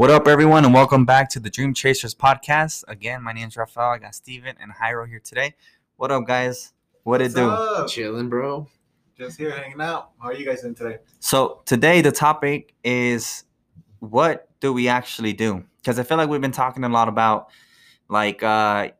What 0.00 0.08
up, 0.08 0.26
everyone, 0.26 0.64
and 0.64 0.72
welcome 0.72 1.04
back 1.04 1.28
to 1.28 1.40
the 1.40 1.50
Dream 1.50 1.74
Chasers 1.74 2.14
podcast. 2.14 2.84
Again, 2.88 3.22
my 3.22 3.34
name 3.34 3.48
is 3.48 3.56
Rafael. 3.58 3.90
I 3.90 3.98
got 3.98 4.14
Steven 4.14 4.56
and 4.58 4.72
Jairo 4.72 5.06
here 5.06 5.20
today. 5.22 5.54
What 5.96 6.10
up, 6.10 6.26
guys? 6.26 6.72
What 7.02 7.20
What's 7.20 7.34
it 7.34 7.36
do? 7.36 7.50
up? 7.50 7.86
Chilling, 7.86 8.30
bro. 8.30 8.66
Just 9.18 9.36
here 9.36 9.50
hanging 9.50 9.78
out. 9.78 10.12
How 10.18 10.28
are 10.28 10.32
you 10.32 10.46
guys 10.46 10.62
doing 10.62 10.74
today? 10.74 11.00
So 11.18 11.60
today 11.66 12.00
the 12.00 12.12
topic 12.12 12.72
is 12.82 13.44
what 13.98 14.48
do 14.60 14.72
we 14.72 14.88
actually 14.88 15.34
do? 15.34 15.64
Because 15.82 15.98
I 15.98 16.02
feel 16.04 16.16
like 16.16 16.30
we've 16.30 16.40
been 16.40 16.50
talking 16.50 16.82
a 16.84 16.88
lot 16.88 17.08
about 17.08 17.50
like 18.08 18.42
uh 18.42 18.92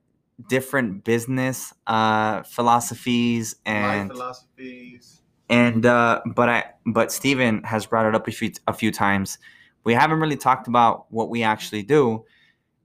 different 0.50 1.04
business 1.04 1.72
uh 1.86 2.42
philosophies 2.42 3.54
Life 3.64 3.74
and 3.74 4.10
philosophies. 4.10 5.22
and 5.48 5.86
uh 5.86 6.20
but 6.26 6.50
I 6.50 6.64
but 6.84 7.10
Steven 7.10 7.62
has 7.62 7.86
brought 7.86 8.04
it 8.04 8.14
up 8.14 8.28
a 8.28 8.32
few 8.32 8.50
a 8.66 8.74
few 8.74 8.92
times. 8.92 9.38
We 9.84 9.94
haven't 9.94 10.20
really 10.20 10.36
talked 10.36 10.68
about 10.68 11.06
what 11.10 11.30
we 11.30 11.42
actually 11.42 11.82
do. 11.82 12.24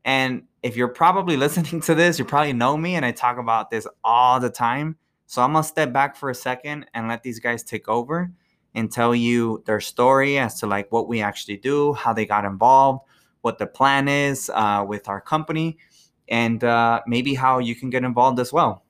And 0.03 0.43
if 0.63 0.75
you're 0.75 0.87
probably 0.87 1.37
listening 1.45 1.81
to 1.81 1.95
this, 1.95 2.19
you 2.19 2.25
probably 2.25 2.53
know 2.53 2.77
me 2.77 2.95
and 2.95 3.05
I 3.05 3.11
talk 3.11 3.37
about 3.37 3.69
this 3.69 3.87
all 4.03 4.39
the 4.39 4.49
time. 4.49 4.97
So 5.27 5.41
I'm 5.41 5.53
gonna 5.53 5.63
step 5.63 5.91
back 5.91 6.15
for 6.15 6.29
a 6.29 6.35
second 6.35 6.85
and 6.93 7.07
let 7.07 7.23
these 7.23 7.39
guys 7.39 7.63
take 7.63 7.87
over 7.89 8.31
and 8.75 8.91
tell 8.91 9.15
you 9.15 9.63
their 9.65 9.79
story 9.79 10.37
as 10.37 10.59
to 10.59 10.67
like 10.67 10.91
what 10.91 11.07
we 11.07 11.21
actually 11.21 11.57
do, 11.57 11.93
how 11.93 12.13
they 12.13 12.25
got 12.25 12.45
involved, 12.45 13.01
what 13.41 13.57
the 13.57 13.65
plan 13.65 14.07
is 14.07 14.51
uh, 14.53 14.85
with 14.87 15.07
our 15.07 15.21
company, 15.21 15.77
and 16.27 16.63
uh, 16.63 17.01
maybe 17.07 17.33
how 17.33 17.59
you 17.59 17.75
can 17.75 17.89
get 17.89 18.03
involved 18.03 18.39
as 18.39 18.51
well. 18.51 18.83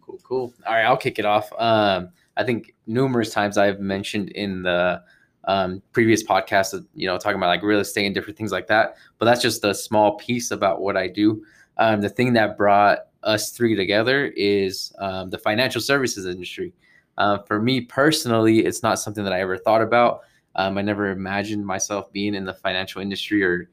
Cool, 0.00 0.20
cool. 0.22 0.54
All 0.66 0.74
right, 0.74 0.84
I'll 0.84 0.96
kick 0.96 1.18
it 1.18 1.24
off. 1.24 1.52
Um, 1.58 2.10
I 2.36 2.44
think 2.44 2.74
numerous 2.86 3.30
times 3.30 3.58
I've 3.58 3.80
mentioned 3.80 4.30
in 4.30 4.62
the 4.62 5.02
um, 5.48 5.82
previous 5.92 6.22
podcast, 6.22 6.74
of, 6.74 6.86
you 6.94 7.08
know, 7.08 7.18
talking 7.18 7.38
about 7.38 7.48
like 7.48 7.62
real 7.62 7.80
estate 7.80 8.06
and 8.06 8.14
different 8.14 8.36
things 8.36 8.52
like 8.52 8.68
that. 8.68 8.96
But 9.18 9.24
that's 9.24 9.42
just 9.42 9.64
a 9.64 9.74
small 9.74 10.16
piece 10.16 10.52
about 10.52 10.80
what 10.80 10.96
I 10.96 11.08
do. 11.08 11.42
Um, 11.78 12.00
the 12.00 12.10
thing 12.10 12.34
that 12.34 12.56
brought 12.56 12.98
us 13.22 13.50
three 13.50 13.74
together 13.74 14.26
is 14.36 14.92
um, 14.98 15.30
the 15.30 15.38
financial 15.38 15.80
services 15.80 16.26
industry. 16.26 16.72
Uh, 17.16 17.38
for 17.38 17.60
me 17.60 17.80
personally, 17.80 18.64
it's 18.64 18.82
not 18.82 19.00
something 19.00 19.24
that 19.24 19.32
I 19.32 19.40
ever 19.40 19.56
thought 19.56 19.82
about. 19.82 20.20
Um, 20.54 20.76
I 20.76 20.82
never 20.82 21.10
imagined 21.10 21.66
myself 21.66 22.12
being 22.12 22.34
in 22.34 22.44
the 22.44 22.54
financial 22.54 23.00
industry, 23.00 23.42
or 23.42 23.68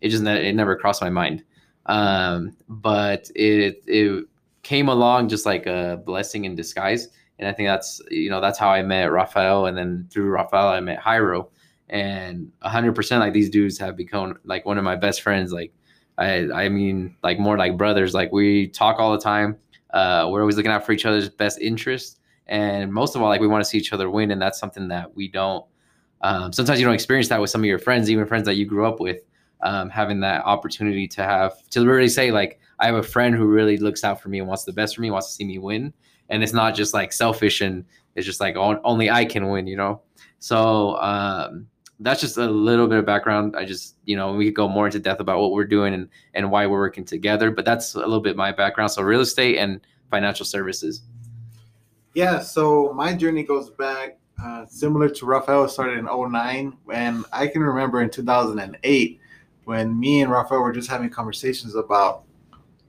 it 0.00 0.08
just 0.08 0.24
it 0.24 0.54
never 0.54 0.76
crossed 0.76 1.02
my 1.02 1.10
mind. 1.10 1.44
Um, 1.86 2.56
but 2.68 3.30
it 3.34 3.82
it 3.86 4.24
came 4.62 4.88
along 4.88 5.28
just 5.28 5.46
like 5.46 5.66
a 5.66 6.00
blessing 6.04 6.44
in 6.44 6.54
disguise. 6.54 7.08
And 7.38 7.48
I 7.48 7.52
think 7.52 7.68
that's 7.68 8.00
you 8.10 8.30
know 8.30 8.40
that's 8.40 8.58
how 8.58 8.68
I 8.68 8.82
met 8.82 9.12
Rafael, 9.12 9.66
and 9.66 9.76
then 9.76 10.08
through 10.10 10.30
Rafael 10.30 10.68
I 10.68 10.80
met 10.80 11.00
Jairo, 11.00 11.48
and 11.88 12.50
100% 12.64 13.18
like 13.20 13.32
these 13.32 13.50
dudes 13.50 13.78
have 13.78 13.96
become 13.96 14.38
like 14.44 14.66
one 14.66 14.78
of 14.78 14.84
my 14.84 14.96
best 14.96 15.22
friends. 15.22 15.52
Like 15.52 15.72
I 16.18 16.50
I 16.50 16.68
mean 16.68 17.16
like 17.22 17.38
more 17.38 17.56
like 17.56 17.76
brothers. 17.76 18.14
Like 18.14 18.32
we 18.32 18.68
talk 18.68 18.98
all 18.98 19.12
the 19.12 19.20
time. 19.20 19.56
Uh, 19.90 20.28
we're 20.30 20.40
always 20.40 20.56
looking 20.56 20.70
out 20.70 20.84
for 20.84 20.92
each 20.92 21.06
other's 21.06 21.28
best 21.28 21.60
interests, 21.60 22.18
and 22.46 22.92
most 22.92 23.14
of 23.14 23.22
all 23.22 23.28
like 23.28 23.40
we 23.40 23.46
want 23.46 23.62
to 23.62 23.68
see 23.68 23.78
each 23.78 23.92
other 23.92 24.10
win, 24.10 24.30
and 24.30 24.42
that's 24.42 24.58
something 24.58 24.88
that 24.88 25.14
we 25.14 25.28
don't. 25.28 25.64
Um, 26.22 26.52
sometimes 26.52 26.80
you 26.80 26.84
don't 26.84 26.94
experience 26.94 27.28
that 27.28 27.40
with 27.40 27.50
some 27.50 27.60
of 27.60 27.66
your 27.66 27.78
friends, 27.78 28.10
even 28.10 28.26
friends 28.26 28.46
that 28.46 28.56
you 28.56 28.66
grew 28.66 28.86
up 28.86 29.00
with. 29.00 29.22
Um, 29.60 29.90
having 29.90 30.20
that 30.20 30.44
opportunity 30.44 31.08
to 31.08 31.24
have 31.24 31.68
to 31.70 31.84
really 31.84 32.08
say 32.08 32.30
like 32.30 32.60
I 32.78 32.86
have 32.86 32.94
a 32.94 33.02
friend 33.02 33.34
who 33.34 33.46
really 33.46 33.76
looks 33.76 34.04
out 34.04 34.20
for 34.20 34.28
me 34.28 34.38
and 34.38 34.46
wants 34.46 34.62
the 34.62 34.72
best 34.72 34.94
for 34.94 35.02
me, 35.02 35.10
wants 35.10 35.28
to 35.28 35.32
see 35.32 35.44
me 35.44 35.58
win, 35.58 35.92
and 36.28 36.42
it's 36.42 36.52
not 36.52 36.74
just 36.74 36.94
like 36.94 37.12
selfish 37.12 37.60
and 37.60 37.84
it's 38.14 38.26
just 38.26 38.40
like 38.40 38.56
only 38.56 39.10
I 39.10 39.24
can 39.24 39.48
win, 39.48 39.66
you 39.66 39.76
know. 39.76 40.02
So 40.38 40.96
um, 40.96 41.66
that's 42.00 42.20
just 42.20 42.36
a 42.36 42.46
little 42.46 42.86
bit 42.86 42.98
of 42.98 43.06
background. 43.06 43.56
I 43.56 43.64
just 43.64 43.96
you 44.04 44.16
know 44.16 44.32
we 44.32 44.46
could 44.46 44.54
go 44.54 44.68
more 44.68 44.86
into 44.86 44.98
depth 44.98 45.20
about 45.20 45.40
what 45.40 45.52
we're 45.52 45.64
doing 45.64 45.94
and 45.94 46.08
and 46.34 46.50
why 46.50 46.66
we're 46.66 46.78
working 46.78 47.04
together, 47.04 47.50
but 47.50 47.64
that's 47.64 47.94
a 47.94 47.98
little 47.98 48.20
bit 48.20 48.36
my 48.36 48.52
background. 48.52 48.90
So 48.90 49.02
real 49.02 49.20
estate 49.20 49.58
and 49.58 49.80
financial 50.10 50.46
services. 50.46 51.02
Yeah, 52.14 52.40
so 52.40 52.92
my 52.94 53.14
journey 53.14 53.42
goes 53.42 53.70
back 53.70 54.18
uh, 54.42 54.66
similar 54.66 55.08
to 55.08 55.26
Rafael. 55.26 55.68
Started 55.68 55.98
in 55.98 56.06
09, 56.06 56.76
and 56.92 57.24
I 57.32 57.46
can 57.46 57.62
remember 57.62 58.00
in 58.00 58.10
2008 58.10 59.20
when 59.64 60.00
me 60.00 60.22
and 60.22 60.30
Rafael 60.30 60.60
were 60.60 60.72
just 60.72 60.88
having 60.88 61.10
conversations 61.10 61.74
about 61.74 62.24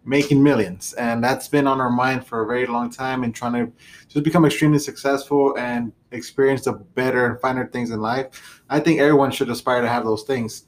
making 0.09 0.41
millions. 0.41 0.93
And 0.93 1.23
that's 1.23 1.47
been 1.47 1.67
on 1.67 1.79
our 1.79 1.91
mind 1.91 2.25
for 2.25 2.41
a 2.41 2.47
very 2.47 2.65
long 2.65 2.89
time 2.89 3.23
and 3.23 3.33
trying 3.33 3.53
to 3.53 3.71
just 4.07 4.25
become 4.25 4.43
extremely 4.43 4.79
successful 4.79 5.55
and 5.55 5.93
experience 6.11 6.63
the 6.63 6.73
better 6.73 7.27
and 7.27 7.39
finer 7.39 7.67
things 7.67 7.91
in 7.91 8.01
life. 8.01 8.63
I 8.71 8.79
think 8.79 8.99
everyone 8.99 9.29
should 9.29 9.49
aspire 9.49 9.81
to 9.81 9.87
have 9.87 10.03
those 10.03 10.23
things. 10.23 10.65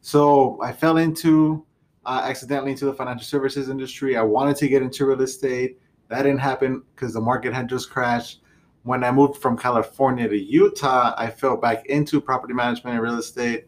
So 0.00 0.58
I 0.62 0.72
fell 0.72 0.96
into 0.96 1.66
uh, 2.06 2.22
accidentally 2.24 2.70
into 2.70 2.86
the 2.86 2.94
financial 2.94 3.26
services 3.26 3.68
industry. 3.68 4.16
I 4.16 4.22
wanted 4.22 4.56
to 4.56 4.68
get 4.68 4.80
into 4.80 5.04
real 5.04 5.20
estate. 5.20 5.78
That 6.08 6.22
didn't 6.22 6.40
happen 6.40 6.82
because 6.94 7.12
the 7.12 7.20
market 7.20 7.52
had 7.52 7.68
just 7.68 7.90
crashed. 7.90 8.40
When 8.84 9.04
I 9.04 9.10
moved 9.10 9.42
from 9.42 9.58
California 9.58 10.26
to 10.26 10.38
Utah, 10.38 11.14
I 11.18 11.28
fell 11.28 11.58
back 11.58 11.84
into 11.86 12.22
property 12.22 12.54
management 12.54 12.94
and 12.94 13.02
real 13.02 13.18
estate. 13.18 13.66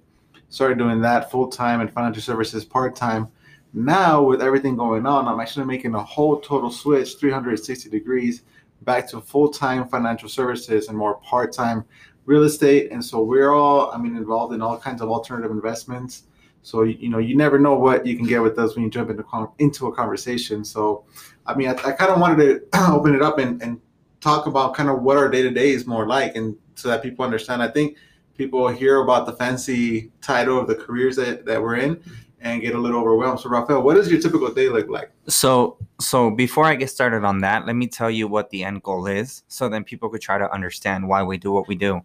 Started 0.48 0.78
doing 0.78 1.02
that 1.02 1.30
full 1.30 1.48
time 1.48 1.82
and 1.82 1.92
financial 1.92 2.22
services 2.22 2.64
part 2.64 2.96
time. 2.96 3.28
Now, 3.72 4.22
with 4.22 4.42
everything 4.42 4.76
going 4.76 5.06
on, 5.06 5.28
I'm 5.28 5.40
actually 5.40 5.66
making 5.66 5.94
a 5.94 6.02
whole 6.02 6.40
total 6.40 6.70
switch 6.70 7.16
360 7.16 7.88
degrees 7.88 8.42
back 8.82 9.08
to 9.10 9.20
full 9.20 9.48
time 9.48 9.86
financial 9.86 10.28
services 10.28 10.88
and 10.88 10.98
more 10.98 11.16
part 11.16 11.52
time 11.52 11.84
real 12.26 12.42
estate. 12.44 12.90
And 12.90 13.04
so 13.04 13.22
we're 13.22 13.52
all, 13.52 13.92
I 13.92 13.98
mean, 13.98 14.16
involved 14.16 14.54
in 14.54 14.62
all 14.62 14.78
kinds 14.78 15.02
of 15.02 15.08
alternative 15.08 15.50
investments. 15.50 16.24
So 16.62 16.82
you 16.82 17.08
know, 17.08 17.18
you 17.18 17.36
never 17.36 17.58
know 17.58 17.74
what 17.74 18.04
you 18.06 18.16
can 18.16 18.26
get 18.26 18.42
with 18.42 18.58
us 18.58 18.74
when 18.74 18.84
you 18.84 18.90
jump 18.90 19.10
into 19.10 19.24
into 19.58 19.86
a 19.86 19.94
conversation. 19.94 20.64
So, 20.64 21.04
I 21.46 21.54
mean, 21.54 21.68
I, 21.68 21.72
I 21.72 21.92
kind 21.92 22.10
of 22.10 22.20
wanted 22.20 22.70
to 22.72 22.78
open 22.92 23.14
it 23.14 23.22
up 23.22 23.38
and, 23.38 23.62
and 23.62 23.80
talk 24.20 24.46
about 24.46 24.74
kind 24.74 24.90
of 24.90 25.02
what 25.02 25.16
our 25.16 25.30
day 25.30 25.42
to 25.42 25.50
day 25.50 25.70
is 25.70 25.86
more 25.86 26.06
like, 26.06 26.36
and 26.36 26.56
so 26.74 26.88
that 26.88 27.02
people 27.02 27.24
understand. 27.24 27.62
I 27.62 27.68
think 27.68 27.96
people 28.36 28.68
hear 28.68 29.00
about 29.00 29.24
the 29.24 29.32
fancy 29.32 30.10
title 30.20 30.58
of 30.58 30.66
the 30.66 30.74
careers 30.74 31.16
that, 31.16 31.46
that 31.46 31.62
we're 31.62 31.76
in 31.76 32.02
and 32.40 32.62
get 32.62 32.74
a 32.74 32.78
little 32.78 33.00
overwhelmed. 33.00 33.40
So, 33.40 33.50
Rafael, 33.50 33.82
what 33.82 33.94
does 33.94 34.10
your 34.10 34.20
typical 34.20 34.52
day 34.52 34.68
look 34.68 34.88
like? 34.88 35.10
So 35.28 35.78
so 36.00 36.30
before 36.30 36.64
I 36.64 36.74
get 36.74 36.90
started 36.90 37.24
on 37.24 37.40
that, 37.40 37.66
let 37.66 37.76
me 37.76 37.86
tell 37.86 38.10
you 38.10 38.26
what 38.26 38.50
the 38.50 38.64
end 38.64 38.82
goal 38.82 39.06
is, 39.06 39.42
so 39.48 39.68
then 39.68 39.84
people 39.84 40.08
could 40.08 40.22
try 40.22 40.38
to 40.38 40.50
understand 40.52 41.06
why 41.06 41.22
we 41.22 41.36
do 41.36 41.52
what 41.52 41.68
we 41.68 41.74
do. 41.74 42.00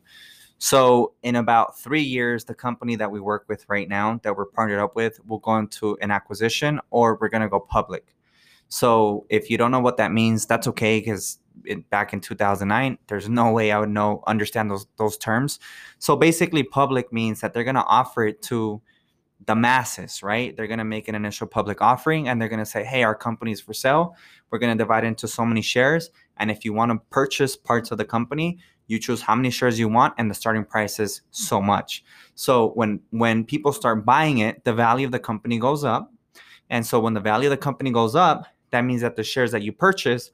So 0.58 1.14
in 1.24 1.36
about 1.36 1.80
three 1.80 2.02
years, 2.02 2.46
the 2.46 2.56
company 2.56 2.96
that 2.96 3.12
we 3.12 3.20
work 3.20 3.46
with 3.48 3.66
right 3.68 3.88
now, 3.88 4.20
that 4.24 4.36
we're 4.36 4.46
partnered 4.46 4.80
up 4.80 4.96
with, 4.96 5.20
will 5.26 5.40
go 5.40 5.58
into 5.58 5.98
an 6.02 6.12
acquisition 6.12 6.80
or 6.92 7.18
we're 7.20 7.30
gonna 7.30 7.50
go 7.50 7.60
public. 7.60 8.16
So 8.68 9.26
if 9.30 9.50
you 9.50 9.58
don't 9.58 9.72
know 9.72 9.80
what 9.80 9.98
that 9.98 10.12
means, 10.12 10.46
that's 10.46 10.68
okay 10.68 11.00
because 11.00 11.40
back 11.90 12.14
in 12.14 12.20
2009, 12.20 12.98
there's 13.08 13.30
no 13.30 13.52
way 13.52 13.72
I 13.72 13.80
would 13.80 13.90
know 13.90 14.24
understand 14.28 14.72
those 14.72 14.88
those 14.98 15.18
terms. 15.18 15.60
So 16.00 16.16
basically, 16.16 16.64
public 16.64 17.14
means 17.14 17.42
that 17.42 17.54
they're 17.54 17.64
gonna 17.64 17.86
offer 17.88 18.26
it 18.26 18.42
to 18.44 18.82
the 19.46 19.56
masses, 19.56 20.24
right? 20.24 20.56
They're 20.56 20.68
going 20.68 20.80
to 20.80 20.86
make 20.86 21.08
an 21.08 21.16
initial 21.16 21.48
public 21.48 21.82
offering 21.82 22.28
and 22.28 22.42
they're 22.42 22.50
going 22.50 22.60
to 22.60 22.66
say, 22.66 22.84
hey, 22.84 23.04
our 23.04 23.16
company's 23.16 23.62
for 23.62 23.74
sale. 23.74 24.16
We're 24.50 24.60
going 24.60 24.76
to 24.76 24.82
divide 24.82 25.04
into 25.04 25.28
so 25.28 25.46
many 25.46 25.62
shares. 25.62 26.10
And 26.38 26.50
if 26.50 26.66
you 26.66 26.74
want 26.74 26.92
to 26.92 27.00
purchase 27.10 27.56
parts 27.56 27.92
of 27.92 27.98
the 27.98 28.06
company, 28.06 28.60
you 28.88 29.00
choose 29.00 29.22
how 29.22 29.36
many 29.36 29.50
shares 29.50 29.80
you 29.80 29.90
want 29.90 30.14
and 30.18 30.30
the 30.30 30.36
starting 30.36 30.64
price 30.64 31.00
is 31.00 31.22
so 31.32 31.62
much. 31.62 32.04
So 32.36 32.70
when 32.72 33.00
when 33.12 33.44
people 33.44 33.74
start 33.74 34.06
buying 34.06 34.40
it, 34.40 34.64
the 34.64 34.74
value 34.74 35.06
of 35.06 35.12
the 35.12 35.20
company 35.20 35.58
goes 35.60 35.84
up. 35.84 36.12
And 36.70 36.86
so 36.86 37.00
when 37.00 37.14
the 37.14 37.20
value 37.20 37.48
of 37.48 37.52
the 37.52 37.58
company 37.58 37.92
goes 37.92 38.16
up, 38.16 38.46
that 38.72 38.82
means 38.82 39.02
that 39.02 39.16
the 39.16 39.24
shares 39.24 39.52
that 39.52 39.62
you 39.64 39.72
purchase 39.72 40.32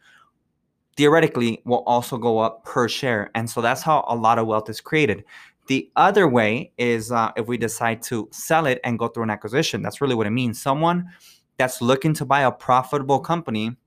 theoretically 0.98 1.62
will 1.66 1.84
also 1.86 2.18
go 2.18 2.40
up 2.40 2.66
per 2.66 2.88
share. 2.88 3.32
And 3.36 3.50
so 3.50 3.62
that's 3.62 3.82
how 3.82 4.04
a 4.08 4.16
lot 4.16 4.40
of 4.40 4.48
wealth 4.48 4.70
is 4.70 4.82
created. 4.82 5.24
The 5.72 5.90
other 5.96 6.28
way 6.28 6.74
is 6.78 7.14
uh, 7.14 7.32
if 7.38 7.48
we 7.48 7.56
decide 7.56 8.02
to 8.02 8.28
sell 8.34 8.66
it 8.66 8.82
and 8.84 9.00
go 9.00 9.08
through 9.08 9.24
an 9.24 9.30
acquisition. 9.30 9.82
That's 9.82 10.02
really 10.02 10.16
what 10.16 10.28
it 10.28 10.32
means. 10.32 10.62
Someone 10.62 11.06
that's 11.56 11.82
looking 11.82 12.14
to 12.16 12.26
buy 12.26 12.42
a 12.42 12.52
profitable 12.52 13.22
company 13.22 13.78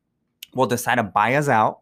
will 0.55 0.65
decide 0.65 0.95
to 0.95 1.03
buy 1.03 1.35
us 1.35 1.47
out. 1.47 1.81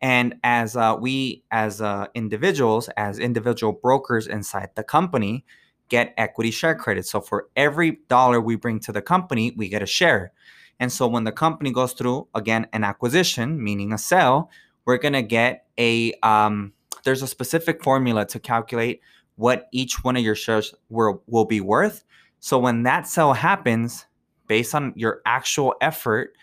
And 0.00 0.36
as 0.42 0.78
uh, 0.78 0.96
we, 0.98 1.44
as 1.50 1.82
uh, 1.82 2.06
individuals, 2.14 2.88
as 2.96 3.18
individual 3.18 3.74
brokers 3.74 4.26
inside 4.26 4.70
the 4.76 4.82
company, 4.82 5.44
get 5.90 6.14
equity 6.16 6.50
share 6.50 6.74
credit. 6.74 7.04
So 7.04 7.20
for 7.20 7.48
every 7.54 7.98
dollar 8.08 8.40
we 8.40 8.56
bring 8.56 8.80
to 8.80 8.92
the 8.92 9.02
company, 9.02 9.52
we 9.54 9.68
get 9.68 9.82
a 9.82 9.86
share. 9.86 10.32
And 10.80 10.90
so 10.90 11.06
when 11.06 11.24
the 11.24 11.32
company 11.32 11.70
goes 11.70 11.92
through 11.92 12.28
again 12.34 12.66
an 12.72 12.82
acquisition, 12.82 13.62
meaning 13.62 13.92
a 13.92 13.98
sale, 13.98 14.50
we're 14.86 14.96
gonna 14.96 15.20
get 15.20 15.66
a 15.78 16.14
um, 16.22 16.72
there's 17.04 17.20
a 17.20 17.26
specific 17.26 17.84
formula 17.84 18.24
to 18.24 18.40
calculate 18.40 19.02
what 19.36 19.68
each 19.72 20.04
one 20.04 20.16
of 20.16 20.22
your 20.22 20.34
shares 20.34 20.74
will, 20.88 21.22
will 21.26 21.44
be 21.44 21.60
worth. 21.60 22.04
So 22.40 22.58
when 22.58 22.82
that 22.84 23.06
sale 23.06 23.32
happens, 23.32 24.06
based 24.46 24.74
on 24.74 24.92
your 24.96 25.22
actual 25.26 25.74
effort, 25.80 26.34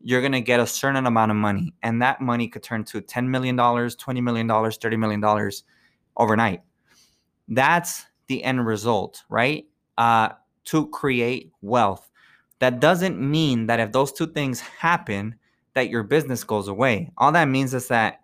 you're 0.00 0.20
going 0.20 0.32
to 0.32 0.40
get 0.40 0.60
a 0.60 0.66
certain 0.66 1.06
amount 1.06 1.30
of 1.30 1.36
money. 1.36 1.74
And 1.82 2.00
that 2.02 2.20
money 2.20 2.48
could 2.48 2.62
turn 2.62 2.84
to 2.84 3.00
$10 3.00 3.28
million, 3.28 3.56
$20 3.56 4.22
million, 4.22 4.48
$30 4.48 4.98
million 4.98 5.52
overnight. 6.16 6.62
That's 7.48 8.06
the 8.28 8.44
end 8.44 8.64
result, 8.64 9.24
right? 9.28 9.66
Uh, 9.96 10.30
to 10.66 10.86
create 10.88 11.50
wealth. 11.62 12.08
That 12.60 12.80
doesn't 12.80 13.18
mean 13.18 13.66
that 13.66 13.80
if 13.80 13.92
those 13.92 14.12
two 14.12 14.26
things 14.26 14.60
happen, 14.60 15.36
that 15.74 15.90
your 15.90 16.02
business 16.02 16.44
goes 16.44 16.68
away. 16.68 17.10
All 17.18 17.32
that 17.32 17.48
means 17.48 17.72
is 17.74 17.88
that 17.88 18.20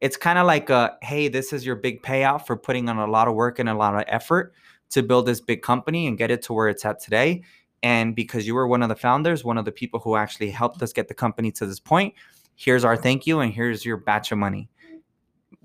it's 0.00 0.16
kind 0.16 0.38
of 0.38 0.46
like 0.46 0.70
a 0.70 0.96
hey, 1.02 1.28
this 1.28 1.52
is 1.52 1.64
your 1.64 1.76
big 1.76 2.02
payout 2.02 2.46
for 2.46 2.56
putting 2.56 2.88
on 2.88 2.98
a 2.98 3.06
lot 3.06 3.28
of 3.28 3.34
work 3.34 3.58
and 3.58 3.68
a 3.68 3.74
lot 3.74 3.94
of 3.94 4.04
effort 4.06 4.52
to 4.90 5.02
build 5.02 5.26
this 5.26 5.40
big 5.40 5.62
company 5.62 6.06
and 6.06 6.18
get 6.18 6.30
it 6.30 6.42
to 6.42 6.52
where 6.52 6.68
it's 6.68 6.84
at 6.84 7.00
today. 7.00 7.42
And 7.82 8.14
because 8.14 8.46
you 8.46 8.54
were 8.54 8.66
one 8.66 8.82
of 8.82 8.88
the 8.88 8.96
founders, 8.96 9.44
one 9.44 9.58
of 9.58 9.64
the 9.64 9.72
people 9.72 10.00
who 10.00 10.16
actually 10.16 10.50
helped 10.50 10.82
us 10.82 10.92
get 10.92 11.08
the 11.08 11.14
company 11.14 11.50
to 11.52 11.66
this 11.66 11.80
point, 11.80 12.14
here's 12.54 12.84
our 12.84 12.96
thank 12.96 13.26
you 13.26 13.40
and 13.40 13.52
here's 13.52 13.84
your 13.84 13.96
batch 13.96 14.32
of 14.32 14.38
money. 14.38 14.68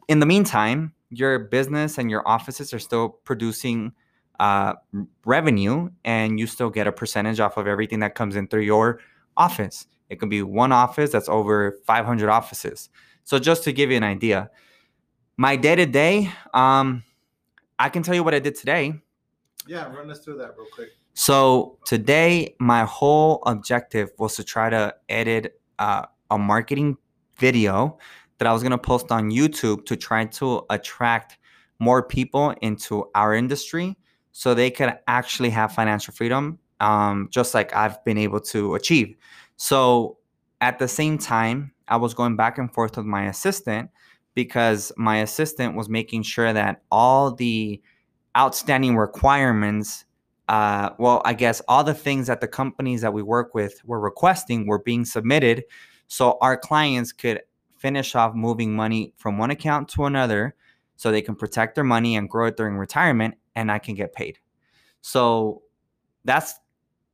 In 0.08 0.20
the 0.20 0.26
meantime, 0.26 0.94
your 1.10 1.40
business 1.40 1.98
and 1.98 2.10
your 2.10 2.28
offices 2.28 2.74
are 2.74 2.80
still 2.80 3.10
producing 3.10 3.94
uh, 4.40 4.74
revenue 5.26 5.90
and 6.04 6.40
you 6.40 6.48
still 6.48 6.70
get 6.70 6.88
a 6.88 6.92
percentage 6.92 7.40
off 7.40 7.58
of 7.58 7.68
everything 7.68 8.00
that 8.00 8.16
comes 8.16 8.36
in 8.36 8.48
through 8.48 8.62
your 8.62 9.00
office. 9.38 9.86
It 10.10 10.20
could 10.20 10.30
be 10.30 10.42
one 10.42 10.72
office 10.72 11.12
that's 11.12 11.30
over 11.30 11.78
500 11.86 12.30
offices. 12.30 12.90
So 13.24 13.40
just 13.40 13.64
to 13.64 13.74
give 13.74 13.92
you 13.92 13.98
an 13.98 14.04
idea, 14.04 14.50
my 15.38 15.56
day 15.56 15.76
to 15.76 15.86
day, 15.86 16.32
um, 16.54 17.04
I 17.80 17.90
can 17.90 18.04
tell 18.04 18.16
you 18.16 18.24
what 18.24 18.34
I 18.34 18.40
did 18.40 18.56
today. 18.56 18.94
Yeah, 19.68 19.92
run 19.94 20.10
us 20.12 20.20
through 20.20 20.38
that 20.38 20.56
real 20.58 20.68
quick. 20.74 20.90
So 21.14 21.78
today, 21.86 22.56
my 22.60 22.84
whole 22.84 23.44
objective 23.46 24.12
was 24.18 24.36
to 24.36 24.44
try 24.44 24.70
to 24.70 24.96
edit 25.10 25.60
uh, 25.80 26.06
a 26.30 26.38
marketing 26.38 26.98
video 27.38 27.98
that 28.38 28.48
I 28.48 28.54
was 28.54 28.64
gonna 28.64 28.78
post 28.78 29.12
on 29.12 29.30
YouTube 29.30 29.86
to 29.86 29.96
try 29.96 30.26
to 30.26 30.64
attract 30.70 31.38
more 31.80 32.04
people 32.04 32.52
into 32.62 33.10
our 33.16 33.34
industry, 33.34 33.98
so 34.32 34.54
they 34.54 34.72
could 34.72 34.94
actually 35.08 35.50
have 35.50 35.74
financial 35.74 36.14
freedom, 36.14 36.60
um, 36.80 37.28
just 37.32 37.54
like 37.54 37.76
I've 37.76 38.04
been 38.06 38.18
able 38.18 38.40
to 38.40 38.76
achieve. 38.76 39.16
So 39.58 40.18
at 40.62 40.80
the 40.80 40.88
same 40.88 41.18
time, 41.18 41.74
I 41.92 41.98
was 41.98 42.16
going 42.16 42.36
back 42.36 42.58
and 42.58 42.74
forth 42.74 42.98
with 42.98 43.06
my 43.06 43.26
assistant 43.26 43.92
because 44.34 44.92
my 44.98 45.18
assistant 45.18 45.76
was 45.76 45.90
making 45.90 46.24
sure 46.24 46.54
that 46.54 46.82
all 46.90 47.36
the 47.36 47.82
outstanding 48.36 48.96
requirements 48.98 50.06
uh, 50.50 50.90
well, 50.98 51.22
I 51.24 51.34
guess 51.34 51.62
all 51.70 51.84
the 51.84 51.94
things 51.94 52.28
that 52.28 52.42
the 52.42 52.48
companies 52.48 53.00
that 53.02 53.14
we 53.14 53.22
work 53.22 53.56
with 53.56 53.82
were 53.86 54.02
requesting 54.02 54.68
were 54.68 54.80
being 54.80 55.06
submitted 55.06 55.64
so 56.08 56.38
our 56.42 56.58
clients 56.58 57.14
could 57.14 57.42
finish 57.78 58.16
off 58.16 58.36
moving 58.36 58.76
money 58.76 59.14
from 59.16 59.38
one 59.38 59.50
account 59.50 59.88
to 59.90 60.04
another 60.04 60.54
so 60.98 61.10
they 61.10 61.22
can 61.22 61.36
protect 61.36 61.76
their 61.76 61.86
money 61.86 62.18
and 62.18 62.30
grow 62.30 62.48
it 62.48 62.58
during 62.58 62.76
retirement 62.76 63.36
and 63.56 63.72
I 63.72 63.80
can 63.80 63.96
get 63.96 64.14
paid. 64.14 64.40
So 65.00 65.62
that's 66.26 66.56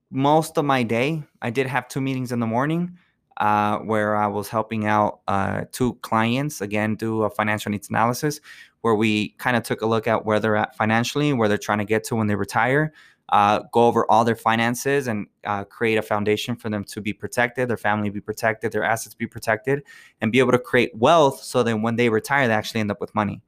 most 0.10 0.58
of 0.58 0.66
my 0.66 0.82
day. 0.82 1.24
I 1.40 1.52
did 1.52 1.68
have 1.68 1.88
two 1.88 2.02
meetings 2.02 2.32
in 2.32 2.40
the 2.40 2.48
morning 2.48 2.98
uh, 3.38 3.78
where 3.80 4.16
I 4.16 4.28
was 4.28 4.50
helping 4.50 4.86
out 4.86 5.22
uh, 5.28 5.66
two 5.72 5.94
clients 5.96 6.62
again 6.62 6.96
do 6.96 7.24
a 7.24 7.30
financial 7.30 7.72
needs 7.72 7.90
analysis 7.90 8.40
where 8.82 8.96
we 8.96 9.30
kind 9.38 9.58
of 9.58 9.64
took 9.64 9.82
a 9.82 9.86
look 9.86 10.08
at 10.08 10.26
where 10.26 10.40
they're 10.40 10.56
at 10.56 10.76
financially, 10.76 11.34
where 11.34 11.48
they're 11.48 11.58
trying 11.58 11.80
to 11.80 11.86
get 11.86 12.04
to 12.06 12.16
when 12.16 12.28
they 12.28 12.36
retire, 12.36 12.94
uh, 13.30 13.62
go 13.74 13.86
over 13.86 14.10
all 14.10 14.24
their 14.24 14.36
finances 14.36 15.08
and 15.08 15.28
uh, 15.46 15.64
create 15.66 15.98
a 15.98 16.02
foundation 16.02 16.56
for 16.56 16.70
them 16.70 16.84
to 16.86 17.02
be 17.02 17.12
protected, 17.12 17.68
their 17.68 17.78
family 17.78 18.10
be 18.10 18.22
protected, 18.22 18.72
their 18.72 18.84
assets 18.84 19.14
be 19.16 19.28
protected, 19.28 19.84
and 20.22 20.32
be 20.32 20.40
able 20.40 20.52
to 20.52 20.60
create 20.60 20.96
wealth 20.96 21.42
so 21.44 21.64
that 21.64 21.78
when 21.78 21.96
they 21.96 22.10
retire, 22.10 22.48
they 22.48 22.54
actually 22.54 22.80
end 22.80 22.92
up 22.92 23.02
with 23.02 23.14
money. 23.14 23.42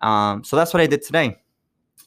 Um, 0.00 0.42
so 0.42 0.56
that's 0.56 0.74
what 0.74 0.80
I 0.80 0.86
did 0.86 1.02
today. 1.02 1.36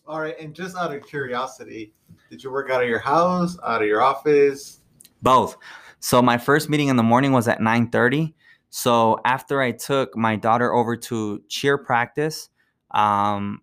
All 0.05 0.19
right, 0.19 0.37
and 0.39 0.53
just 0.53 0.75
out 0.75 0.93
of 0.93 1.05
curiosity, 1.07 1.93
did 2.29 2.43
you 2.43 2.51
work 2.51 2.69
out 2.69 2.83
of 2.83 2.89
your 2.89 2.99
house, 2.99 3.57
out 3.63 3.81
of 3.81 3.87
your 3.87 4.01
office? 4.01 4.81
Both. 5.21 5.55
So 6.03 6.21
my 6.21 6.37
first 6.37 6.69
meeting 6.69 6.89
in 6.89 6.97
the 6.97 7.01
morning 7.01 7.31
was 7.31 7.47
at 7.47 7.61
9:30. 7.61 8.33
So 8.69 9.21
after 9.23 9.61
I 9.61 9.71
took 9.71 10.17
my 10.17 10.35
daughter 10.35 10.73
over 10.73 10.97
to 10.97 11.41
cheer 11.47 11.77
practice, 11.77 12.49
um, 12.91 13.61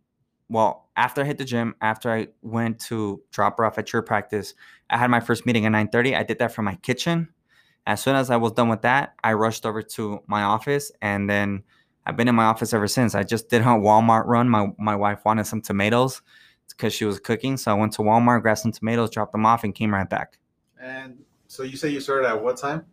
well, 0.49 0.89
after 0.97 1.21
I 1.21 1.25
hit 1.25 1.37
the 1.37 1.45
gym, 1.45 1.75
after 1.83 2.11
I 2.11 2.29
went 2.41 2.81
to 2.87 3.21
drop 3.31 3.59
her 3.59 3.67
off 3.67 3.77
at 3.77 3.89
cheer 3.89 4.01
practice, 4.01 4.55
I 4.89 4.97
had 4.97 5.11
my 5.11 5.21
first 5.21 5.45
meeting 5.45 5.67
at 5.67 5.73
9:30. 5.73 6.17
I 6.17 6.23
did 6.23 6.39
that 6.39 6.55
from 6.55 6.65
my 6.65 6.77
kitchen. 6.77 7.29
As 7.87 8.03
soon 8.03 8.17
as 8.17 8.31
I 8.31 8.39
was 8.39 8.53
done 8.53 8.71
with 8.71 8.81
that, 8.83 9.13
I 9.23 9.35
rushed 9.35 9.67
over 9.67 9.83
to 9.83 10.23
my 10.27 10.43
office 10.43 10.91
and 11.03 11.29
then 11.29 11.63
I've 12.07 12.17
been 12.17 12.27
in 12.29 12.35
my 12.35 12.47
office 12.47 12.73
ever 12.73 12.89
since. 12.89 13.15
I 13.15 13.23
just 13.23 13.51
did 13.51 13.61
a 13.61 13.65
Walmart 13.87 14.25
run. 14.25 14.49
My 14.49 14.73
my 14.79 14.97
wife 14.97 15.27
wanted 15.27 15.45
some 15.45 15.61
tomatoes 15.61 16.23
because 16.71 16.95
she 16.95 17.05
was 17.05 17.21
cooking, 17.21 17.59
so 17.59 17.71
I 17.71 17.75
went 17.75 17.93
to 17.95 18.03
Walmart, 18.03 18.41
grabbed 18.41 18.61
some 18.61 18.73
tomatoes, 18.73 19.11
dropped 19.11 19.33
them 19.33 19.45
off, 19.45 19.63
and 19.63 19.75
came 19.75 19.93
right 19.93 20.09
back. 20.09 20.39
And 20.81 21.27
so 21.51 21.65
you 21.65 21.77
say 21.77 21.89
you 21.89 21.99
started 21.99 22.29
at 22.29 22.41
what 22.41 22.57
time? 22.57 22.87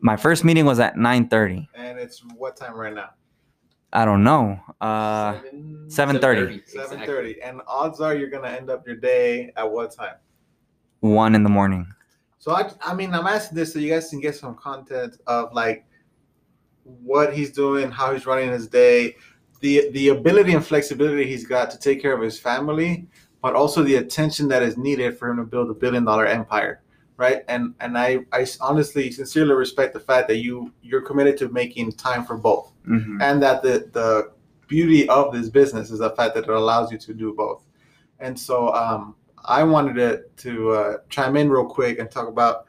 My 0.00 0.16
first 0.16 0.42
meeting 0.44 0.66
was 0.66 0.80
at 0.80 0.96
9:30. 0.96 1.68
And 1.76 2.00
it's 2.00 2.20
what 2.36 2.56
time 2.56 2.74
right 2.74 2.92
now? 2.92 3.10
I 3.92 4.04
don't 4.04 4.24
know. 4.24 4.58
Uh, 4.80 5.34
7:30. 5.86 6.68
Seven 6.68 7.06
thirty. 7.06 7.40
And 7.40 7.62
odds 7.68 8.00
are 8.00 8.12
you're 8.12 8.28
gonna 8.28 8.48
end 8.48 8.70
up 8.70 8.84
your 8.84 8.96
day 8.96 9.52
at 9.56 9.70
what 9.70 9.92
time? 9.92 10.16
one 10.98 11.34
in 11.34 11.42
the 11.42 11.50
morning. 11.50 11.86
So 12.38 12.52
I, 12.52 12.72
I 12.82 12.94
mean, 12.94 13.14
I'm 13.14 13.26
asking 13.26 13.56
this 13.56 13.72
so 13.72 13.78
you 13.78 13.92
guys 13.92 14.08
can 14.08 14.20
get 14.20 14.34
some 14.34 14.54
content 14.56 15.18
of 15.26 15.52
like 15.52 15.86
what 16.82 17.34
he's 17.34 17.52
doing, 17.52 17.90
how 17.90 18.12
he's 18.12 18.26
running 18.26 18.50
his 18.50 18.66
day, 18.66 19.16
the 19.60 19.90
the 19.92 20.08
ability 20.08 20.54
and 20.54 20.64
flexibility 20.64 21.26
he's 21.26 21.46
got 21.46 21.70
to 21.70 21.78
take 21.78 22.00
care 22.00 22.14
of 22.14 22.22
his 22.22 22.38
family, 22.38 23.06
but 23.42 23.54
also 23.54 23.82
the 23.82 23.96
attention 23.96 24.48
that 24.48 24.62
is 24.62 24.76
needed 24.76 25.18
for 25.18 25.28
him 25.28 25.36
to 25.36 25.44
build 25.44 25.70
a 25.70 25.74
billion 25.74 26.04
dollar 26.04 26.26
empire, 26.26 26.82
right? 27.16 27.42
And 27.48 27.74
and 27.80 27.96
I 27.96 28.20
I 28.32 28.46
honestly 28.60 29.10
sincerely 29.10 29.54
respect 29.54 29.94
the 29.94 30.00
fact 30.00 30.28
that 30.28 30.36
you 30.38 30.72
you're 30.82 31.02
committed 31.02 31.36
to 31.38 31.48
making 31.48 31.92
time 31.92 32.24
for 32.24 32.36
both, 32.36 32.72
Mhm. 32.88 33.22
and 33.22 33.42
that 33.42 33.62
the 33.62 33.88
the 33.92 34.30
beauty 34.66 35.08
of 35.08 35.32
this 35.32 35.48
business 35.50 35.90
is 35.90 35.98
the 35.98 36.10
fact 36.10 36.34
that 36.34 36.44
it 36.44 36.50
allows 36.50 36.90
you 36.90 36.98
to 36.98 37.12
do 37.14 37.34
both. 37.34 37.62
And 38.20 38.38
so 38.38 38.72
um, 38.74 39.14
I 39.44 39.62
wanted 39.62 39.94
to 39.96 40.22
to 40.48 40.70
uh, 40.72 40.96
chime 41.08 41.36
in 41.36 41.50
real 41.50 41.66
quick 41.66 41.98
and 41.98 42.10
talk 42.10 42.28
about 42.28 42.66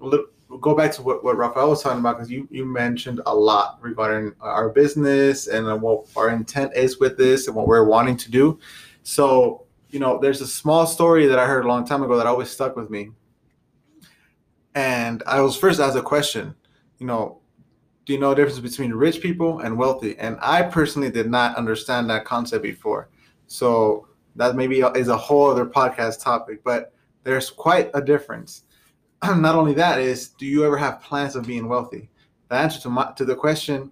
a 0.00 0.06
little, 0.06 0.26
go 0.60 0.74
back 0.74 0.92
to 0.92 1.02
what, 1.02 1.24
what 1.24 1.36
Rafael 1.38 1.70
was 1.70 1.82
talking 1.82 2.00
about 2.00 2.16
because 2.16 2.30
you 2.30 2.46
you 2.50 2.64
mentioned 2.66 3.20
a 3.26 3.34
lot 3.34 3.78
regarding 3.80 4.34
our 4.40 4.68
business 4.68 5.46
and 5.48 5.80
what 5.80 6.06
our 6.16 6.28
intent 6.30 6.76
is 6.76 7.00
with 7.00 7.16
this 7.16 7.46
and 7.46 7.56
what 7.56 7.66
we're 7.66 7.84
wanting 7.84 8.16
to 8.18 8.30
do. 8.30 8.58
So 9.02 9.62
you 9.90 10.00
know, 10.00 10.18
there's 10.20 10.40
a 10.40 10.46
small 10.46 10.86
story 10.86 11.26
that 11.26 11.38
I 11.38 11.46
heard 11.46 11.64
a 11.64 11.68
long 11.68 11.86
time 11.86 12.02
ago 12.02 12.16
that 12.16 12.26
always 12.26 12.50
stuck 12.50 12.74
with 12.74 12.90
me. 12.90 13.10
And 14.74 15.22
I 15.26 15.40
was 15.40 15.56
first 15.56 15.80
asked 15.80 15.96
a 15.96 16.02
question, 16.02 16.54
you 16.98 17.06
know, 17.06 17.40
do 18.06 18.12
you 18.12 18.18
know 18.18 18.30
the 18.30 18.36
difference 18.36 18.60
between 18.60 18.92
rich 18.92 19.20
people 19.20 19.60
and 19.60 19.78
wealthy? 19.78 20.18
And 20.18 20.36
I 20.42 20.62
personally 20.62 21.10
did 21.10 21.30
not 21.30 21.56
understand 21.56 22.10
that 22.10 22.24
concept 22.24 22.62
before. 22.62 23.08
So 23.46 24.08
that 24.36 24.56
maybe 24.56 24.80
is 24.80 25.08
a 25.08 25.16
whole 25.16 25.50
other 25.50 25.66
podcast 25.66 26.22
topic, 26.22 26.62
but 26.64 26.92
there's 27.22 27.50
quite 27.50 27.90
a 27.94 28.02
difference. 28.02 28.64
Not 29.24 29.54
only 29.54 29.74
that 29.74 30.00
is, 30.00 30.28
do 30.30 30.46
you 30.46 30.64
ever 30.64 30.76
have 30.76 31.00
plans 31.00 31.36
of 31.36 31.46
being 31.46 31.68
wealthy? 31.68 32.10
The 32.48 32.56
answer 32.56 32.80
to 32.80 32.90
my 32.90 33.12
to 33.16 33.24
the 33.24 33.34
question 33.34 33.90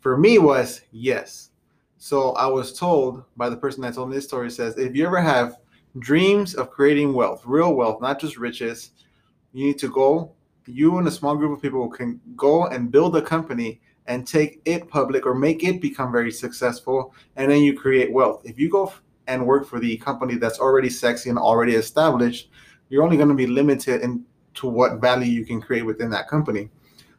for 0.00 0.16
me 0.16 0.38
was 0.38 0.82
yes. 0.92 1.50
So 1.98 2.32
I 2.32 2.46
was 2.46 2.78
told 2.78 3.24
by 3.36 3.50
the 3.50 3.56
person 3.56 3.82
that 3.82 3.94
told 3.94 4.08
me 4.08 4.14
this 4.14 4.26
story 4.26 4.50
says, 4.50 4.78
if 4.78 4.94
you 4.94 5.06
ever 5.06 5.20
have 5.20 5.58
dreams 5.98 6.54
of 6.54 6.70
creating 6.70 7.12
wealth, 7.12 7.42
real 7.44 7.74
wealth, 7.74 8.00
not 8.00 8.18
just 8.20 8.38
riches, 8.38 8.92
you 9.52 9.66
need 9.66 9.78
to 9.78 9.88
go. 9.88 10.32
You 10.66 10.98
and 10.98 11.08
a 11.08 11.10
small 11.10 11.36
group 11.36 11.56
of 11.56 11.62
people 11.62 11.88
can 11.88 12.20
go 12.36 12.66
and 12.66 12.90
build 12.90 13.16
a 13.16 13.22
company 13.22 13.80
and 14.06 14.26
take 14.26 14.60
it 14.64 14.88
public 14.88 15.26
or 15.26 15.34
make 15.34 15.62
it 15.64 15.80
become 15.80 16.12
very 16.12 16.30
successful, 16.32 17.14
and 17.36 17.50
then 17.50 17.62
you 17.62 17.78
create 17.78 18.12
wealth. 18.12 18.42
If 18.44 18.58
you 18.58 18.68
go 18.68 18.92
and 19.26 19.46
work 19.46 19.66
for 19.66 19.78
the 19.78 19.96
company 19.98 20.36
that's 20.36 20.58
already 20.58 20.90
sexy 20.90 21.30
and 21.30 21.38
already 21.38 21.74
established, 21.74 22.50
you're 22.88 23.04
only 23.04 23.16
going 23.16 23.28
to 23.28 23.34
be 23.34 23.46
limited 23.46 24.02
in 24.02 24.24
to 24.54 24.66
what 24.66 25.00
value 25.00 25.30
you 25.30 25.44
can 25.44 25.60
create 25.60 25.82
within 25.82 26.10
that 26.10 26.28
company. 26.28 26.68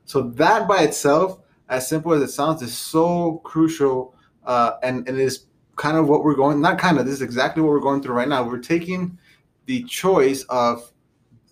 So 0.04 0.22
that 0.22 0.68
by 0.68 0.84
itself, 0.84 1.40
as 1.70 1.88
simple 1.88 2.12
as 2.14 2.22
it 2.22 2.30
sounds, 2.30 2.62
is 2.62 2.78
so 2.78 3.40
crucial, 3.46 4.14
uh, 4.46 4.74
and 4.84 5.08
and 5.08 5.18
it 5.18 5.24
is 5.24 5.46
kind 5.78 5.98
of 5.98 6.10
what 6.10 6.24
we're 6.24 6.36
going. 6.36 6.60
Not 6.60 6.78
kind 6.78 7.00
of. 7.00 7.06
This 7.06 7.16
is 7.16 7.22
exactly 7.22 7.64
what 7.64 7.70
we're 7.70 7.80
going 7.80 8.02
through 8.02 8.16
right 8.16 8.28
now. 8.28 8.44
We're 8.44 8.60
taking 8.60 9.18
the 9.66 9.84
choice 9.84 10.44
of 10.50 10.91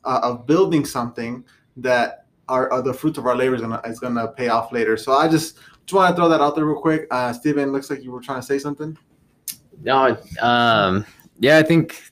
uh, 0.09 0.19
of 0.23 0.47
building 0.47 0.83
something 0.83 1.45
that 1.77 2.25
are, 2.47 2.71
are 2.71 2.81
the 2.81 2.93
fruits 2.93 3.19
of 3.19 3.27
our 3.27 3.35
labor 3.35 3.53
is 3.53 3.61
gonna 3.61 3.79
is 3.85 3.99
gonna 3.99 4.27
pay 4.27 4.49
off 4.49 4.71
later. 4.71 4.97
So 4.97 5.13
I 5.13 5.27
just 5.27 5.59
just 5.85 5.93
want 5.93 6.09
to 6.09 6.19
throw 6.19 6.27
that 6.29 6.41
out 6.41 6.55
there 6.55 6.65
real 6.65 6.81
quick. 6.81 7.07
Uh, 7.11 7.31
Steven, 7.31 7.71
looks 7.71 7.89
like 7.89 8.03
you 8.03 8.11
were 8.11 8.21
trying 8.21 8.41
to 8.41 8.45
say 8.45 8.57
something. 8.57 8.97
No, 9.83 10.17
um, 10.41 11.05
yeah, 11.39 11.57
I 11.57 11.63
think 11.63 12.11